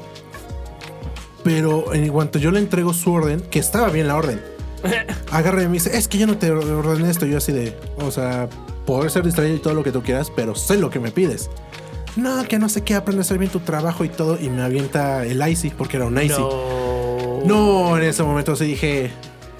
[1.42, 4.40] Pero en cuanto yo le entrego su orden, que estaba bien la orden,
[5.30, 7.26] agarra y me dice: Es que yo no te ordené esto.
[7.26, 8.48] Yo así de, o sea,
[8.86, 11.50] poder ser distraído y todo lo que tú quieras, pero sé lo que me pides.
[12.16, 14.38] No, que no sé qué, aprende a hacer bien tu trabajo y todo.
[14.40, 16.28] Y me avienta el ICY, porque era un ICY.
[16.28, 17.40] No.
[17.44, 19.10] No, en ese momento sí dije,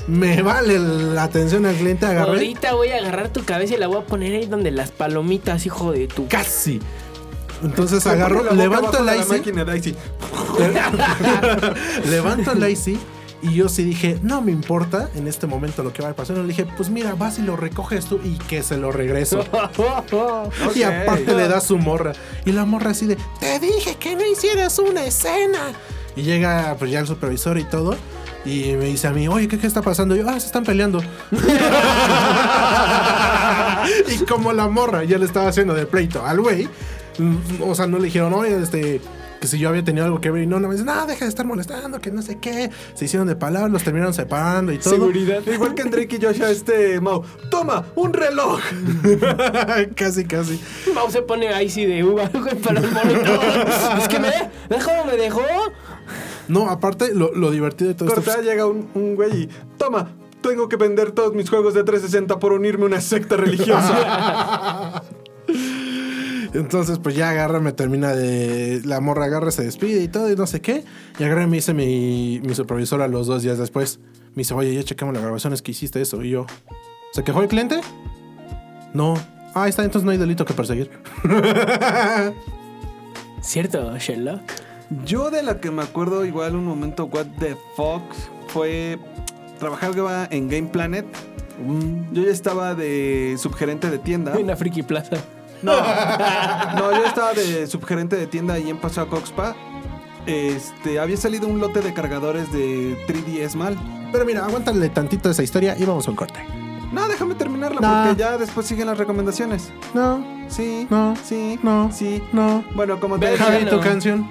[0.06, 2.32] me vale la atención al cliente, agarré.
[2.32, 5.66] Ahorita voy a agarrar tu cabeza y la voy a poner ahí donde las palomitas,
[5.66, 6.26] hijo de tu.
[6.28, 6.80] Casi.
[7.62, 9.96] Entonces agarro, la levanto el la IC, máquina de IC.
[12.10, 12.98] levanto el IC
[13.42, 16.38] y yo sí dije, no me importa en este momento lo que va a pasar.
[16.38, 19.44] Le dije, pues mira, vas y lo recoges tú y que se lo regreso.
[20.74, 22.12] Y aparte le da su morra.
[22.44, 25.72] Y la morra así de, te dije que no hicieras una escena.
[26.16, 27.96] Y llega pues ya el supervisor y todo.
[28.44, 30.14] Y me dice a mí, oye, ¿qué, qué está pasando?
[30.14, 31.02] Y yo, ah, se están peleando.
[34.08, 36.68] y como la morra ya le estaba haciendo de pleito al güey,
[37.18, 39.00] mm, o sea, no le dijeron, oye, este,
[39.44, 41.26] que si yo había tenido algo que ver y no, no me dicen, no, deja
[41.26, 42.70] de estar molestando, que no sé qué.
[42.94, 44.94] Se hicieron de palabras, los terminaron separando y todo.
[44.94, 45.46] Seguridad.
[45.46, 47.22] Igual que en Drake y Joshua, este Mau.
[47.50, 48.58] Toma, un reloj.
[49.96, 50.58] casi, casi.
[50.94, 53.38] Mau se pone icy de uva güey, para el monitor.
[53.98, 54.30] es que me
[54.70, 55.42] dejó, me dejó.
[56.48, 58.22] No, aparte, lo, lo divertido de todo esto.
[58.22, 59.48] Corta, llega un, un güey y.
[59.76, 60.08] Toma,
[60.40, 65.02] tengo que vender todos mis juegos de 360 por unirme a una secta religiosa.
[66.54, 68.80] Entonces, pues ya agarra, me termina de.
[68.84, 70.84] La morra agarra, se despide y todo, y no sé qué.
[71.18, 73.98] Y agarra y me dice mi, mi supervisor a los dos días después.
[74.34, 76.22] Me dice, oye, ya checamos las grabaciones que hiciste eso.
[76.22, 76.46] Y yo,
[77.12, 77.80] ¿se quejó el cliente?
[78.92, 79.14] No.
[79.54, 80.90] Ah, ahí está, entonces no hay delito que perseguir.
[83.40, 84.40] Cierto, Sherlock.
[85.04, 88.02] Yo de la que me acuerdo, igual un momento, what the fuck,
[88.48, 88.98] fue
[89.58, 89.92] trabajar
[90.30, 91.06] en Game Planet.
[92.12, 94.34] Yo ya estaba de subgerente de tienda.
[94.38, 95.16] En la Friki Plaza.
[95.64, 95.72] No,
[96.76, 99.56] no, yo estaba de subgerente de tienda ahí en Paso a Coxpa.
[100.26, 103.76] Este, había salido un lote de cargadores de 3DS mal.
[104.12, 106.38] Pero mira, aguántale tantito esa historia y vamos a un corte.
[106.92, 108.04] No, déjame terminarla No.
[108.04, 109.72] porque ya después siguen las recomendaciones.
[109.94, 111.14] No, Sí, No.
[111.24, 112.22] sí, no, sí.
[112.32, 112.64] no.
[112.74, 113.78] Bueno, como te Deja decía, Javi, Bueno.
[113.78, 114.30] tu canción.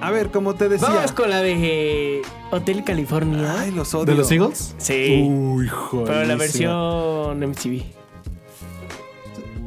[0.00, 0.88] a ver, como te decía.
[0.88, 3.54] Vamos con la de Hotel California.
[3.58, 4.06] Ay, los odio.
[4.06, 4.74] ¿De los Eagles?
[4.78, 5.26] Sí.
[5.28, 6.06] Uy, joder.
[6.06, 7.84] pero la versión MTV.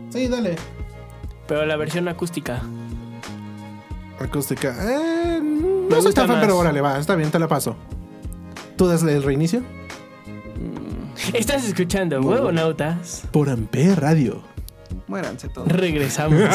[0.09, 0.55] Sí, dale.
[1.47, 2.61] Pero la versión acústica.
[4.19, 4.75] Acústica.
[4.81, 6.45] Eh, Me no soy gusta tan fan, más.
[6.45, 7.75] pero órale, va, está bien, te la paso.
[8.77, 9.61] ¿Tú dasle el reinicio?
[11.33, 13.23] Estás escuchando Huevonautas.
[13.31, 14.41] Por Amper Radio.
[15.07, 15.67] Muéranse todos.
[15.67, 16.39] Regresamos.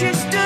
[0.00, 0.37] just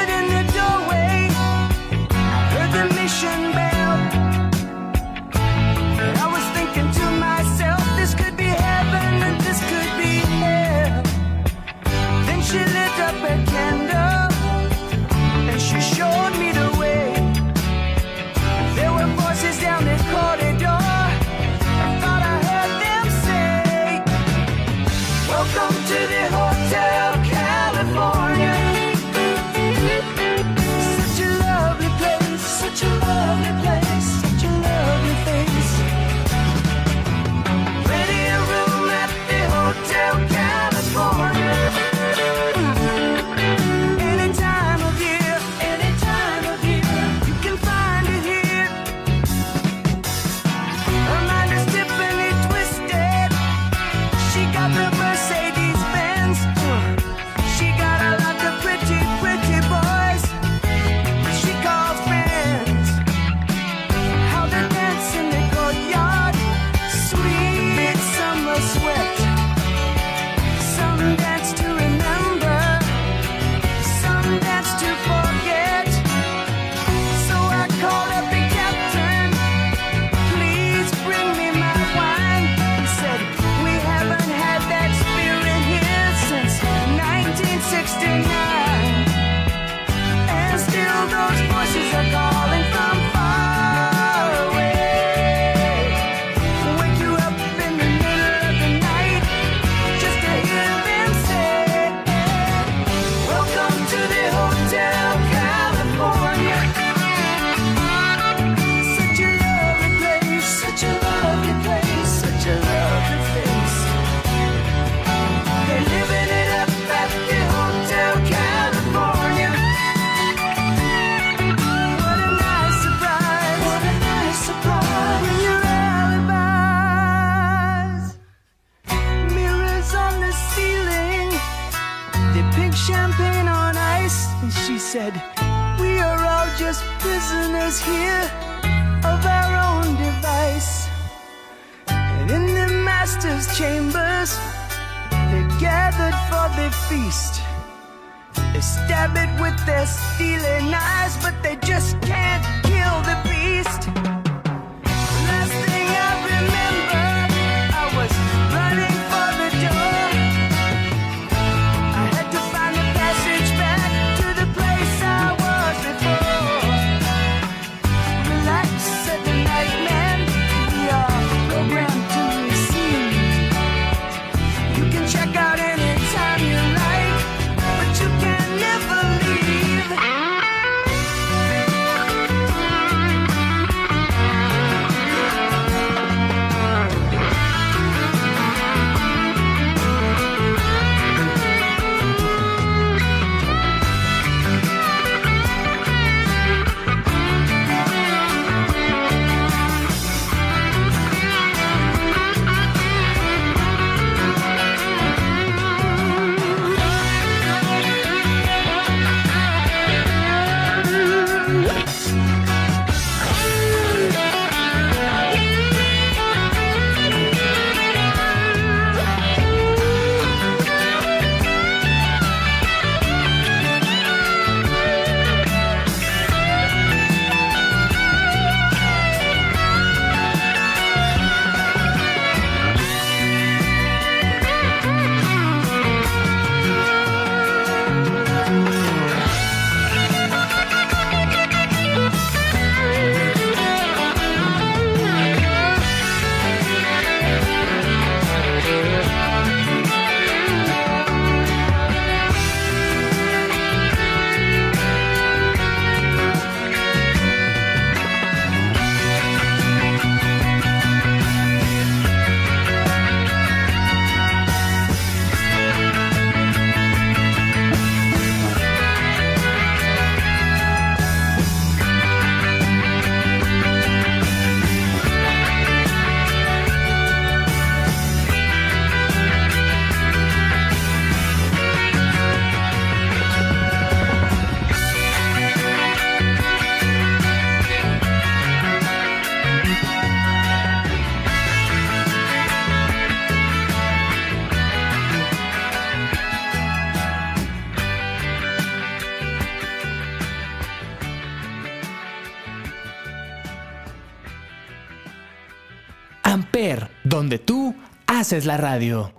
[308.33, 309.13] haces la radio.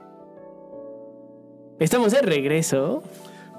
[1.79, 3.03] Estamos de regreso.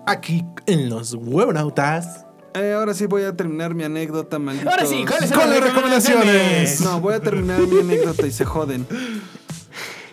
[0.05, 2.27] Aquí en los Webnautas.
[2.55, 4.69] Eh, ahora sí voy a terminar mi anécdota, maldito.
[4.69, 6.81] Ahora sí, ¿cuáles son las recomendaciones.
[6.81, 8.85] No, voy a terminar mi anécdota y se joden.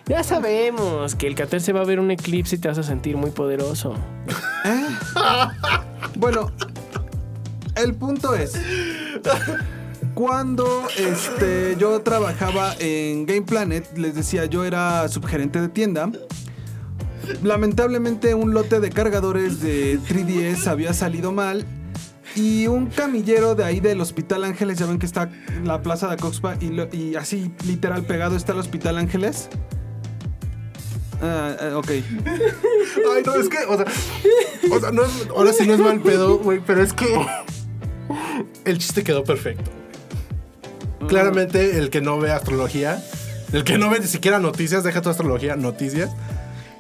[0.06, 3.18] Ya sabemos que el 14 va a haber un eclipse y te vas a sentir
[3.18, 3.96] muy poderoso.
[4.64, 4.86] ¿Eh?
[6.18, 6.52] Bueno,
[7.76, 8.54] el punto es.
[10.14, 16.12] Cuando este, yo trabajaba en Game Planet, les decía, yo era subgerente de tienda.
[17.44, 21.66] Lamentablemente un lote de cargadores de 3DS había salido mal
[22.36, 26.10] y un camillero de ahí del Hospital Ángeles, ya ven que está en la plaza
[26.10, 29.50] de Coxpa y, así literal pegado está el Hospital Ángeles.
[31.22, 31.90] Ah, ah, ok.
[31.90, 33.78] Ay, no, es que, o
[34.80, 35.04] sea, no
[35.36, 37.06] ahora sí no es mal pedo, güey, pero es que
[38.66, 39.81] el chiste quedó perfecto.
[41.08, 43.04] Claramente, el que no ve astrología,
[43.54, 46.10] el que no ve ni siquiera noticias, deja tu astrología, noticias.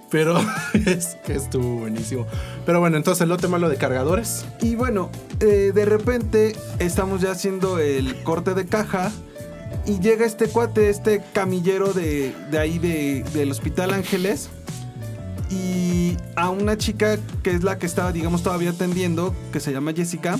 [0.09, 0.37] Pero
[0.73, 2.27] es que estuvo buenísimo.
[2.65, 4.45] Pero bueno, entonces el lote malo de cargadores.
[4.61, 5.09] Y bueno,
[5.39, 9.11] eh, de repente estamos ya haciendo el corte de caja
[9.85, 14.49] y llega este cuate, este camillero de, de ahí de- del Hospital Ángeles
[15.49, 19.93] y a una chica que es la que estaba, digamos, todavía atendiendo, que se llama
[19.93, 20.37] Jessica,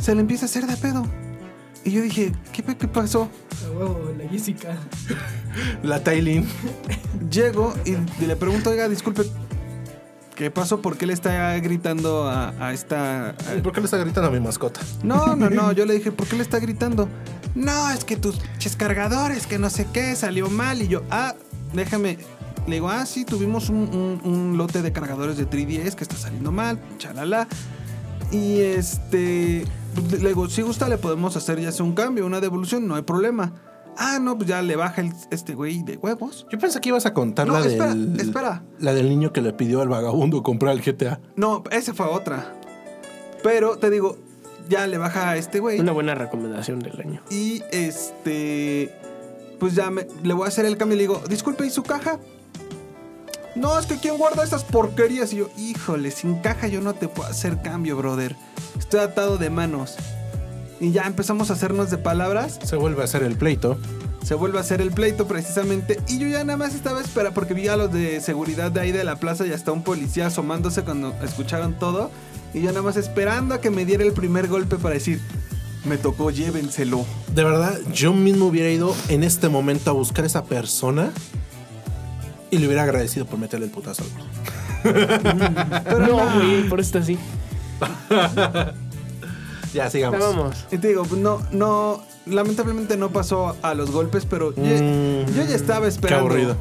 [0.00, 1.06] se le empieza a hacer de pedo.
[1.86, 3.28] Y yo dije, ¿qué, pe- qué pasó?
[4.18, 4.76] la Jessica.
[5.82, 6.46] La Tailin.
[7.30, 9.22] Llego y le pregunto, oiga, disculpe,
[10.34, 10.82] ¿qué pasó?
[10.82, 13.30] ¿Por qué le está gritando a, a esta...
[13.30, 14.80] a- ¿Por qué le está gritando a mi mascota?
[15.02, 15.72] No, no, no.
[15.72, 17.08] Yo le dije, ¿por qué le está gritando?
[17.54, 18.36] No, es que tus
[18.76, 20.82] cargadores, que no sé qué, salió mal.
[20.82, 21.34] Y yo, ah,
[21.72, 22.18] déjame.
[22.66, 23.76] Le digo, ah, sí, tuvimos un,
[24.24, 27.46] un- un lote de cargadores de 3DS que está saliendo mal, chalala.
[28.32, 29.64] Y este.
[30.20, 33.02] Le digo, si gusta, le podemos hacer ya sea un cambio, una devolución, no hay
[33.02, 33.52] problema.
[33.98, 36.46] Ah, no, pues ya le baja el- este güey de huevos.
[36.52, 38.20] Yo pensé que ibas a contar No, la espera, del.
[38.20, 38.62] espera.
[38.78, 41.18] La del niño que le pidió al vagabundo comprar el GTA.
[41.34, 42.54] No, esa fue otra.
[43.42, 44.18] Pero te digo,
[44.68, 45.80] ya le baja a este güey.
[45.80, 47.22] Una buena recomendación del año.
[47.30, 48.92] Y este.
[49.58, 51.82] Pues ya me- le voy a hacer el cambio y le digo, disculpe, ¿y su
[51.82, 52.18] caja?
[53.54, 55.32] No, es que ¿quién guarda esas porquerías?
[55.32, 58.36] Y yo, híjole, sin caja yo no te puedo hacer cambio, brother.
[58.86, 59.96] Estoy atado de manos.
[60.78, 62.60] Y ya empezamos a hacernos de palabras.
[62.62, 63.76] Se vuelve a hacer el pleito.
[64.22, 65.98] Se vuelve a hacer el pleito precisamente.
[66.06, 68.92] Y yo ya nada más estaba esperando porque vi a los de seguridad de ahí
[68.92, 72.12] de la plaza y hasta un policía asomándose cuando escucharon todo.
[72.54, 75.20] Y yo nada más esperando a que me diera el primer golpe para decir,
[75.84, 77.04] me tocó, llévenselo.
[77.34, 81.10] De verdad, yo mismo hubiera ido en este momento a buscar a esa persona
[82.52, 85.98] y le hubiera agradecido por meterle el putazo al gordo.
[86.06, 87.18] no, güey, por eso está así.
[89.74, 90.18] Ya, sigamos.
[90.20, 90.66] Ya vamos.
[90.70, 95.44] Y te digo, no, no, lamentablemente no pasó a los golpes, pero yo- Mm, yo,
[95.44, 96.28] ya estaba esperando.
[96.28, 96.56] Qué aburrido.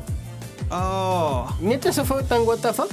[0.69, 2.91] Oh, ¿Neta eso fue tan what the fuck?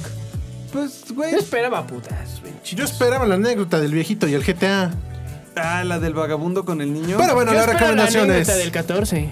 [0.71, 1.31] pues, güey.
[1.33, 2.53] Yo esperaba putas, güey.
[2.63, 4.91] Yo esperaba la anécdota del viejito y el GTA.
[5.55, 7.17] Ah, la del vagabundo con el niño.
[7.19, 9.29] Pero bueno, Yo las espero la anécdota del 14.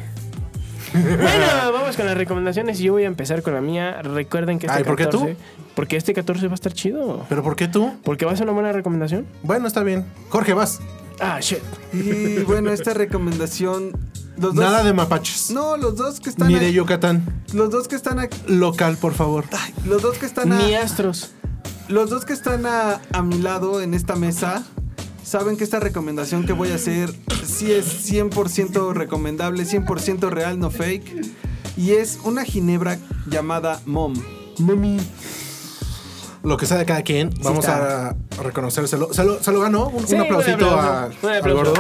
[0.93, 4.01] Bueno, vamos con las recomendaciones y yo voy a empezar con la mía.
[4.01, 5.19] Recuerden que este Ay, ¿por qué tú?
[5.19, 5.37] 14
[5.75, 7.25] Porque este 14 va a estar chido.
[7.29, 7.93] ¿Pero por qué tú?
[8.03, 9.25] Porque va a ser una buena recomendación.
[9.43, 10.05] Bueno, está bien.
[10.29, 10.79] Jorge, vas.
[11.19, 11.59] Ah, shit.
[11.93, 13.91] Y bueno, esta recomendación.
[14.37, 15.51] Los dos, Nada de mapaches.
[15.51, 17.43] No, los dos que están Ni de Yucatán.
[17.53, 18.37] Los dos que están aquí.
[18.47, 19.45] Local, por favor.
[19.51, 21.31] ay, Los dos que están a, Ni astros.
[21.89, 24.63] Los dos que están a, a mi lado en esta mesa
[25.23, 27.13] saben que esta recomendación que voy a hacer
[27.45, 31.25] sí es 100% recomendable, 100% real, no fake.
[31.77, 32.97] Y es una ginebra
[33.27, 34.13] llamada Mom.
[34.59, 34.97] Mommy.
[36.43, 39.13] Lo que sea de cada quien, vamos a reconocérselo.
[39.13, 39.89] Se lo, se lo ganó.
[39.89, 41.27] Un, Sí, un aplausito un aplauso.
[41.29, 41.73] a- al gordo.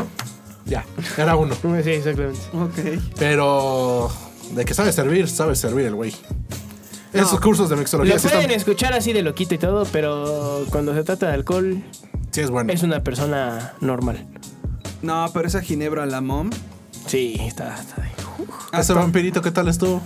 [0.65, 0.85] Ya,
[1.17, 1.55] era uno.
[1.83, 2.39] Sí, exactamente.
[2.53, 3.01] Ok.
[3.17, 4.09] Pero
[4.53, 6.13] de que sabe servir, sabe servir el güey.
[7.11, 10.93] Esos cursos de mixología Lo pueden están- escuchar así de loquito y todo, pero cuando
[10.93, 11.83] se trata de alcohol,
[12.31, 12.71] sí es bueno.
[12.73, 14.27] es una persona normal.
[15.01, 16.49] No, pero esa ginebra, la Mom,
[17.07, 18.13] Sí, está, está bien.
[18.73, 20.01] Ese vampirito, ¿qué tal estuvo?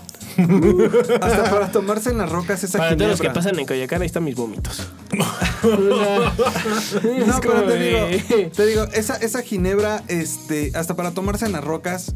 [1.22, 3.08] hasta para tomarse en las rocas esa Para todos ginebra.
[3.14, 4.88] los que pasan en Coyacán, ahí están mis vómitos.
[5.64, 11.12] No, Es pero como te de- digo, te digo, esa, esa ginebra, este, hasta para
[11.12, 12.14] tomarse en las rocas,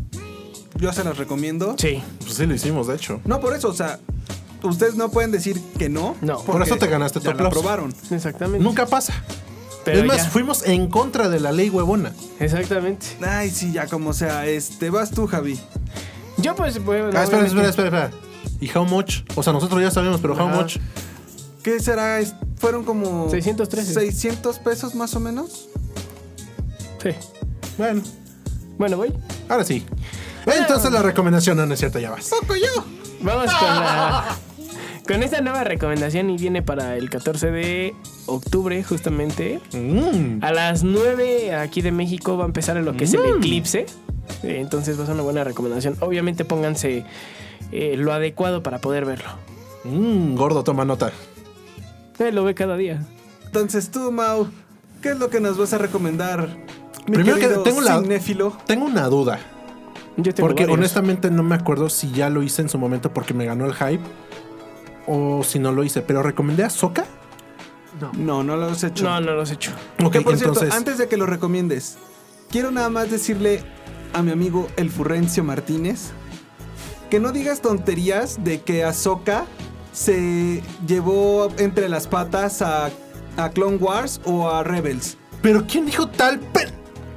[0.76, 1.76] yo se las recomiendo.
[1.78, 2.02] Sí.
[2.20, 3.22] Pues sí, lo hicimos, de hecho.
[3.26, 4.00] No por eso, o sea,
[4.64, 6.16] ustedes no pueden decir que no.
[6.22, 6.36] No.
[6.38, 7.60] porque Por eso te ganaste tu ya la aplauso.
[7.62, 7.94] probaron.
[8.12, 8.64] Exactamente.
[8.64, 9.14] Nunca pasa.
[9.86, 10.30] Pero es más, ya.
[10.30, 12.14] fuimos en contra de la ley huevona.
[12.40, 13.06] Exactamente.
[13.26, 14.46] Ay, sí, ya como sea.
[14.46, 15.60] Este, vas tú, Javi.
[16.38, 18.12] Yo pues, bueno, ah, espera, espera, espera, espera.
[18.62, 19.22] ¿Y how much?
[19.36, 20.78] O sea, nosotros ya sabemos, pero how much?
[21.64, 22.20] ¿Qué será?
[22.58, 23.94] Fueron como 613.
[23.94, 25.68] 600 pesos más o menos.
[27.02, 27.10] Sí.
[27.78, 28.02] Bueno,
[28.78, 29.14] Bueno, voy.
[29.48, 29.86] ahora sí.
[30.46, 32.30] Entonces la recomendación no, no es cierta, ya vas.
[32.30, 32.84] Poco yo.
[33.22, 34.36] Vamos con la.
[35.08, 37.96] Con esta nueva recomendación y viene para el 14 de
[38.30, 39.60] octubre, justamente.
[39.74, 40.44] Mm.
[40.44, 43.86] A las 9 aquí de México va a empezar lo que es el eclipse.
[44.44, 45.96] Eh, Entonces va a ser una buena recomendación.
[46.02, 47.04] Obviamente pónganse
[47.72, 49.30] eh, lo adecuado para poder verlo.
[49.84, 51.12] Mm, gordo, toma nota.
[52.20, 53.02] Eh, lo ve cada día.
[53.46, 54.48] Entonces tú, Mau,
[55.02, 56.48] ¿qué es lo que nos vas a recomendar?
[57.08, 58.56] Mi Primero que tengo la- cinéfilo?
[58.68, 59.40] Tengo una duda.
[60.18, 60.78] Yo tengo Porque varios.
[60.78, 63.74] honestamente no me acuerdo si ya lo hice en su momento porque me ganó el
[63.74, 64.04] hype.
[65.08, 66.02] O si no lo hice.
[66.02, 67.06] Pero recomendé a Soca.
[68.18, 69.04] No, no lo has hecho.
[69.04, 69.72] No, no los he hecho.
[70.04, 70.60] Ok, que por entonces.
[70.60, 71.98] cierto, antes de que lo recomiendes,
[72.50, 73.64] quiero nada más decirle
[74.14, 76.12] a mi amigo el Furrencio Martínez
[77.10, 79.46] que no digas tonterías de que Ahsoka
[79.94, 82.90] se llevó entre las patas a,
[83.38, 85.18] a Clone Wars o a Rebels.
[85.42, 86.68] Pero ¿quién dijo tal pe...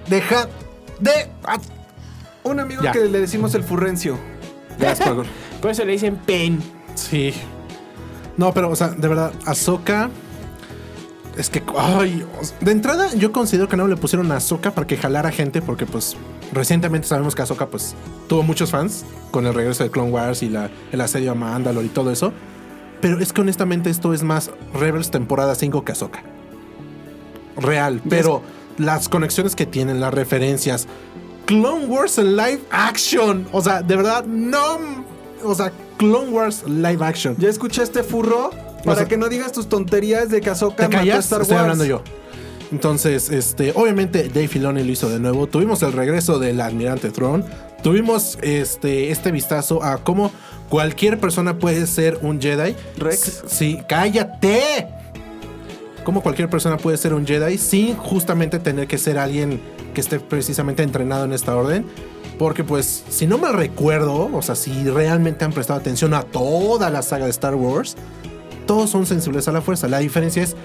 [0.08, 0.48] Deja
[0.98, 1.10] de.
[1.44, 1.58] Ah,
[2.44, 2.92] Un amigo Ya.
[2.92, 4.18] que le decimos el Furrencio.
[4.78, 5.08] Gracias.
[5.60, 6.60] Por eso le dicen pen.
[6.94, 7.32] Sí.
[8.36, 10.10] No, pero, o sea, de verdad, Ahsoka.
[11.36, 12.24] Es que, ay,
[12.60, 15.86] de entrada yo considero que no le pusieron a Ahsoka para que jalara gente porque
[15.86, 16.16] pues
[16.52, 17.94] recientemente sabemos que Ahsoka pues
[18.28, 21.86] tuvo muchos fans con el regreso de Clone Wars y la, el asedio a Mandalore
[21.86, 22.32] y todo eso.
[23.00, 26.22] Pero es que honestamente esto es más Rebels temporada 5 que Ahsoka.
[27.56, 28.42] Real, pero
[28.78, 30.86] las conexiones que tienen, las referencias.
[31.46, 33.46] Clone Wars en live action.
[33.52, 34.78] O sea, de verdad, no.
[35.42, 37.36] O sea, Clone Wars live action.
[37.38, 38.50] ¿Ya escuchaste, Furro?
[38.84, 41.24] Para sea- que no digas tus tonterías de que Ahsoka ¿Te mató a callas?
[41.24, 41.62] Star Estoy Wars.
[41.62, 42.02] hablando yo.
[42.70, 45.46] Entonces, este, obviamente Dave Filoni lo hizo de nuevo.
[45.46, 47.44] Tuvimos el regreso del Almirante Throne.
[47.82, 50.30] Tuvimos este, este vistazo a cómo
[50.70, 52.74] cualquier persona puede ser un Jedi.
[52.96, 53.42] Rex.
[53.46, 54.88] Sí, cállate.
[56.04, 59.60] Cómo cualquier persona puede ser un Jedi sin justamente tener que ser alguien
[59.94, 61.84] que esté precisamente entrenado en esta orden.
[62.38, 66.88] Porque pues, si no me recuerdo, o sea, si realmente han prestado atención a toda
[66.90, 67.96] la saga de Star Wars,
[68.66, 69.88] todos son sensibles a la fuerza.
[69.88, 70.56] La diferencia es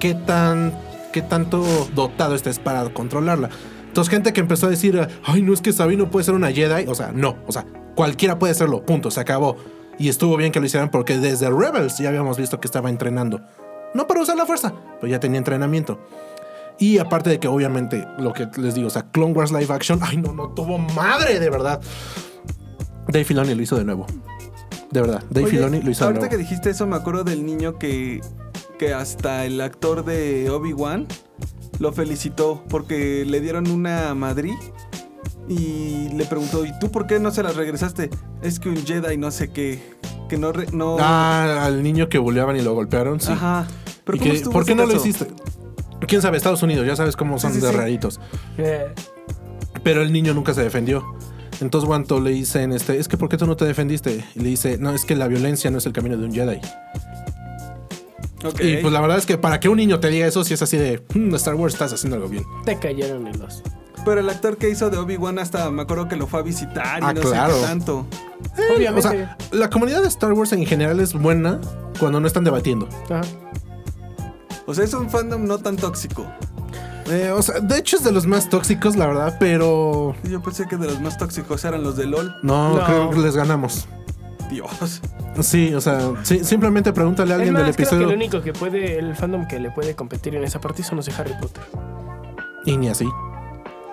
[0.00, 0.72] qué tan
[1.12, 3.50] qué tanto dotado estés para controlarla.
[3.86, 6.86] Entonces, gente que empezó a decir, ay, no es que Sabino puede ser una Jedi.
[6.86, 7.36] O sea, no.
[7.46, 8.84] O sea, cualquiera puede serlo.
[8.84, 9.10] Punto.
[9.10, 9.56] Se acabó.
[9.98, 13.40] Y estuvo bien que lo hicieran porque desde Rebels ya habíamos visto que estaba entrenando.
[13.94, 15.98] No para usar la fuerza, pero ya tenía entrenamiento.
[16.78, 19.98] Y aparte de que obviamente lo que les digo, o sea, Clone Wars Live Action,
[20.02, 21.80] ay no, no tuvo madre de verdad.
[23.08, 24.06] Dave Filoni lo hizo de nuevo.
[24.90, 26.30] De verdad, Dave Oye, Filoni lo hizo ahorita nuevo.
[26.30, 28.20] que dijiste eso, me acuerdo del niño que,
[28.78, 31.06] que hasta el actor de Obi-Wan
[31.78, 34.54] lo felicitó porque le dieron una Madrid
[35.48, 38.10] y le preguntó, ¿y tú por qué no se las regresaste?
[38.42, 39.94] Es que un Jedi no sé qué,
[40.28, 40.52] que no...
[40.52, 43.32] re- no Ah, al niño que buleaban y lo golpearon, sí.
[43.32, 43.66] Ajá.
[44.04, 45.26] Pero ¿Y ¿cómo que- estuvo ¿Por qué no lo hiciste?
[46.06, 46.36] ¿Quién sabe?
[46.36, 47.76] Estados Unidos, ya sabes cómo son sí, de sí.
[47.76, 48.20] raritos.
[48.56, 48.86] Eh,
[49.82, 51.04] Pero el niño nunca se defendió.
[51.60, 54.24] Entonces Guanto le dicen, este, es que ¿por qué tú no te defendiste?
[54.36, 56.60] Y le dice, no, es que la violencia no es el camino de un Jedi.
[58.60, 60.62] Y pues la verdad es que para que un niño te diga eso, si es
[60.62, 62.44] así de, "Hmm, Star Wars estás haciendo algo bien.
[62.64, 63.62] te cayeron en los.
[64.04, 67.00] Pero el actor que hizo de Obi-Wan hasta me acuerdo que lo fue a visitar
[67.02, 67.52] y Ah, no claro.
[67.54, 68.06] sé qué tanto.
[68.70, 69.08] O Obviamente.
[69.08, 71.60] sea, la comunidad de Star Wars en general es buena
[71.98, 72.88] cuando no están debatiendo.
[73.10, 73.22] Ajá.
[74.66, 76.24] O sea, es un fandom no tan tóxico.
[77.10, 80.66] Eh, o sea, de hecho es de los más tóxicos, la verdad, pero Yo pensé
[80.68, 82.34] que de los más tóxicos eran los de LOL.
[82.42, 82.84] no, No.
[82.84, 83.88] creo que les ganamos.
[84.50, 85.00] Dios.
[85.40, 88.08] Sí, o sea, sí, simplemente pregúntale a alguien más, del creo que episodio.
[88.10, 91.06] el único que puede, el fandom que le puede competir en esa parte son los
[91.06, 91.62] de Harry Potter.
[92.64, 93.06] Y ni así.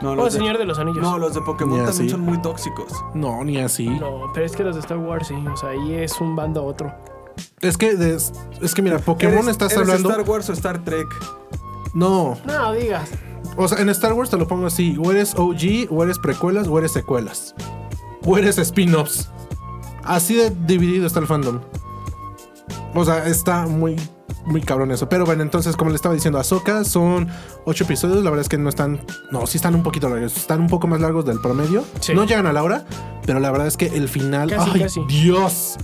[0.02, 1.02] No, O de, Señor de los Anillos.
[1.02, 2.92] no, los de Pokémon también son muy tóxicos.
[3.14, 3.88] No, ni así.
[3.88, 6.62] No, pero es que los de Star Wars sí, o sea, ahí es un bando
[6.62, 6.94] a otro.
[7.62, 10.10] Es que de- es que mira, Pokémon ¿Eres- estás eres hablando.
[10.10, 11.08] Star Wars o Star Trek?
[11.96, 13.10] No, No, digas.
[13.58, 16.68] o sea, en Star Wars te lo pongo así, o eres OG, o eres precuelas,
[16.68, 17.56] o eres secuelas.
[18.24, 19.30] O eres spin-offs.
[20.04, 21.62] Así de dividido está el fandom.
[22.94, 23.96] O sea, está muy
[24.46, 25.10] muy cabrón eso.
[25.10, 27.28] Pero bueno, entonces, como le estaba diciendo, Ahsoka son
[27.66, 28.24] ocho episodios.
[28.24, 29.00] La verdad es que no están.
[29.32, 30.38] No, sí están un poquito largos.
[30.38, 31.84] Están un poco más largos del promedio.
[32.00, 32.14] Sí.
[32.14, 32.86] No llegan a la hora,
[33.26, 34.50] pero la verdad es que el final.
[34.50, 35.02] Casi, ¡Ay, casi.
[35.08, 35.78] Dios!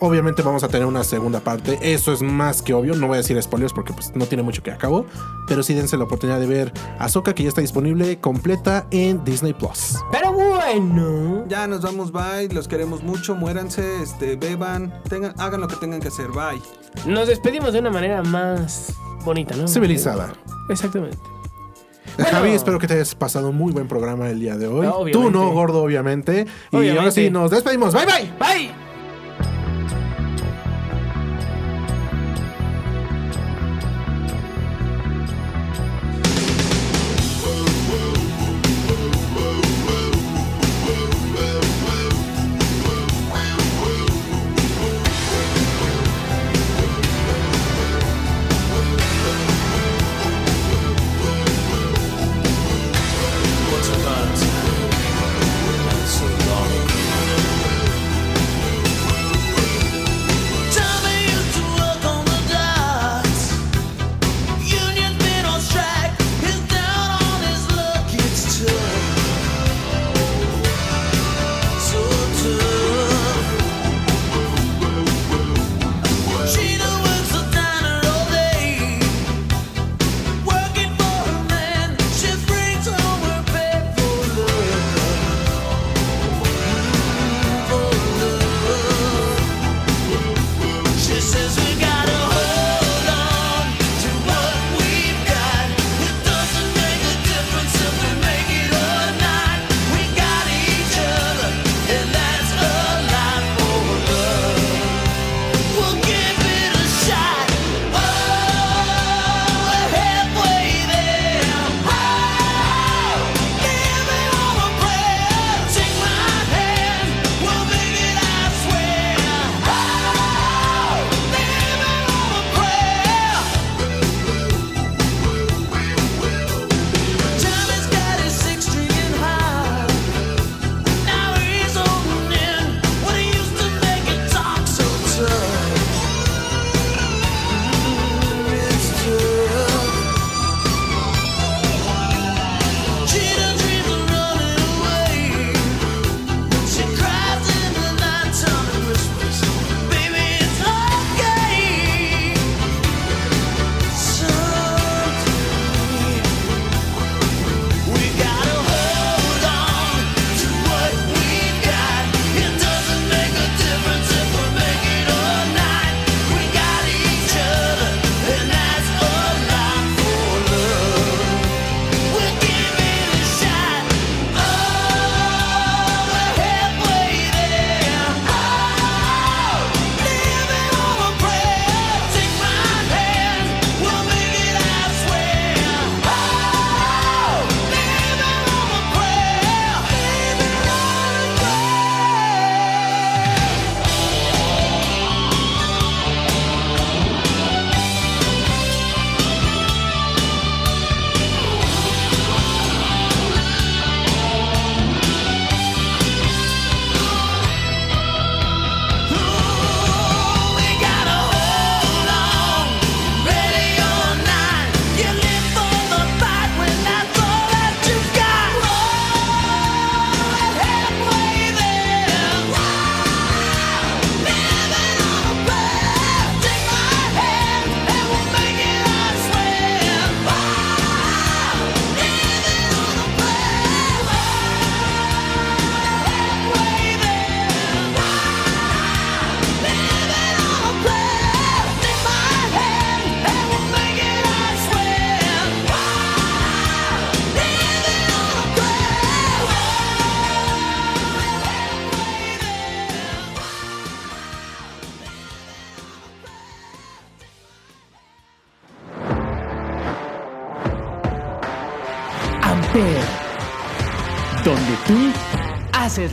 [0.00, 1.78] Obviamente vamos a tener una segunda parte.
[1.82, 2.94] Eso es más que obvio.
[2.94, 5.06] No voy a decir spoilers porque pues, no tiene mucho que acabó.
[5.48, 9.54] Pero sí dense la oportunidad de ver Ahsoka, que ya está disponible completa en Disney
[9.54, 9.96] Plus.
[10.12, 11.44] Pero bueno.
[11.48, 12.48] Ya nos vamos, bye.
[12.52, 13.34] Los queremos mucho.
[13.34, 16.62] Muéranse, este, beban, tengan, hagan lo que tengan que hacer, bye.
[17.06, 18.94] Nos despedimos de una manera más
[19.24, 19.66] bonita, ¿no?
[19.66, 20.32] Civilizada.
[20.68, 21.18] Exactamente.
[22.18, 24.86] Javi, espero que te hayas pasado un muy buen programa el día de hoy.
[24.86, 25.30] Tú obviamente.
[25.30, 26.46] no, gordo, obviamente.
[26.72, 27.10] Y ahora Obviamente.
[27.12, 27.94] sí, nos despedimos.
[27.94, 28.32] Bye bye.
[28.38, 28.87] Bye.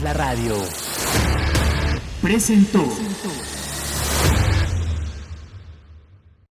[0.02, 0.56] La radio.
[2.22, 2.82] Presentó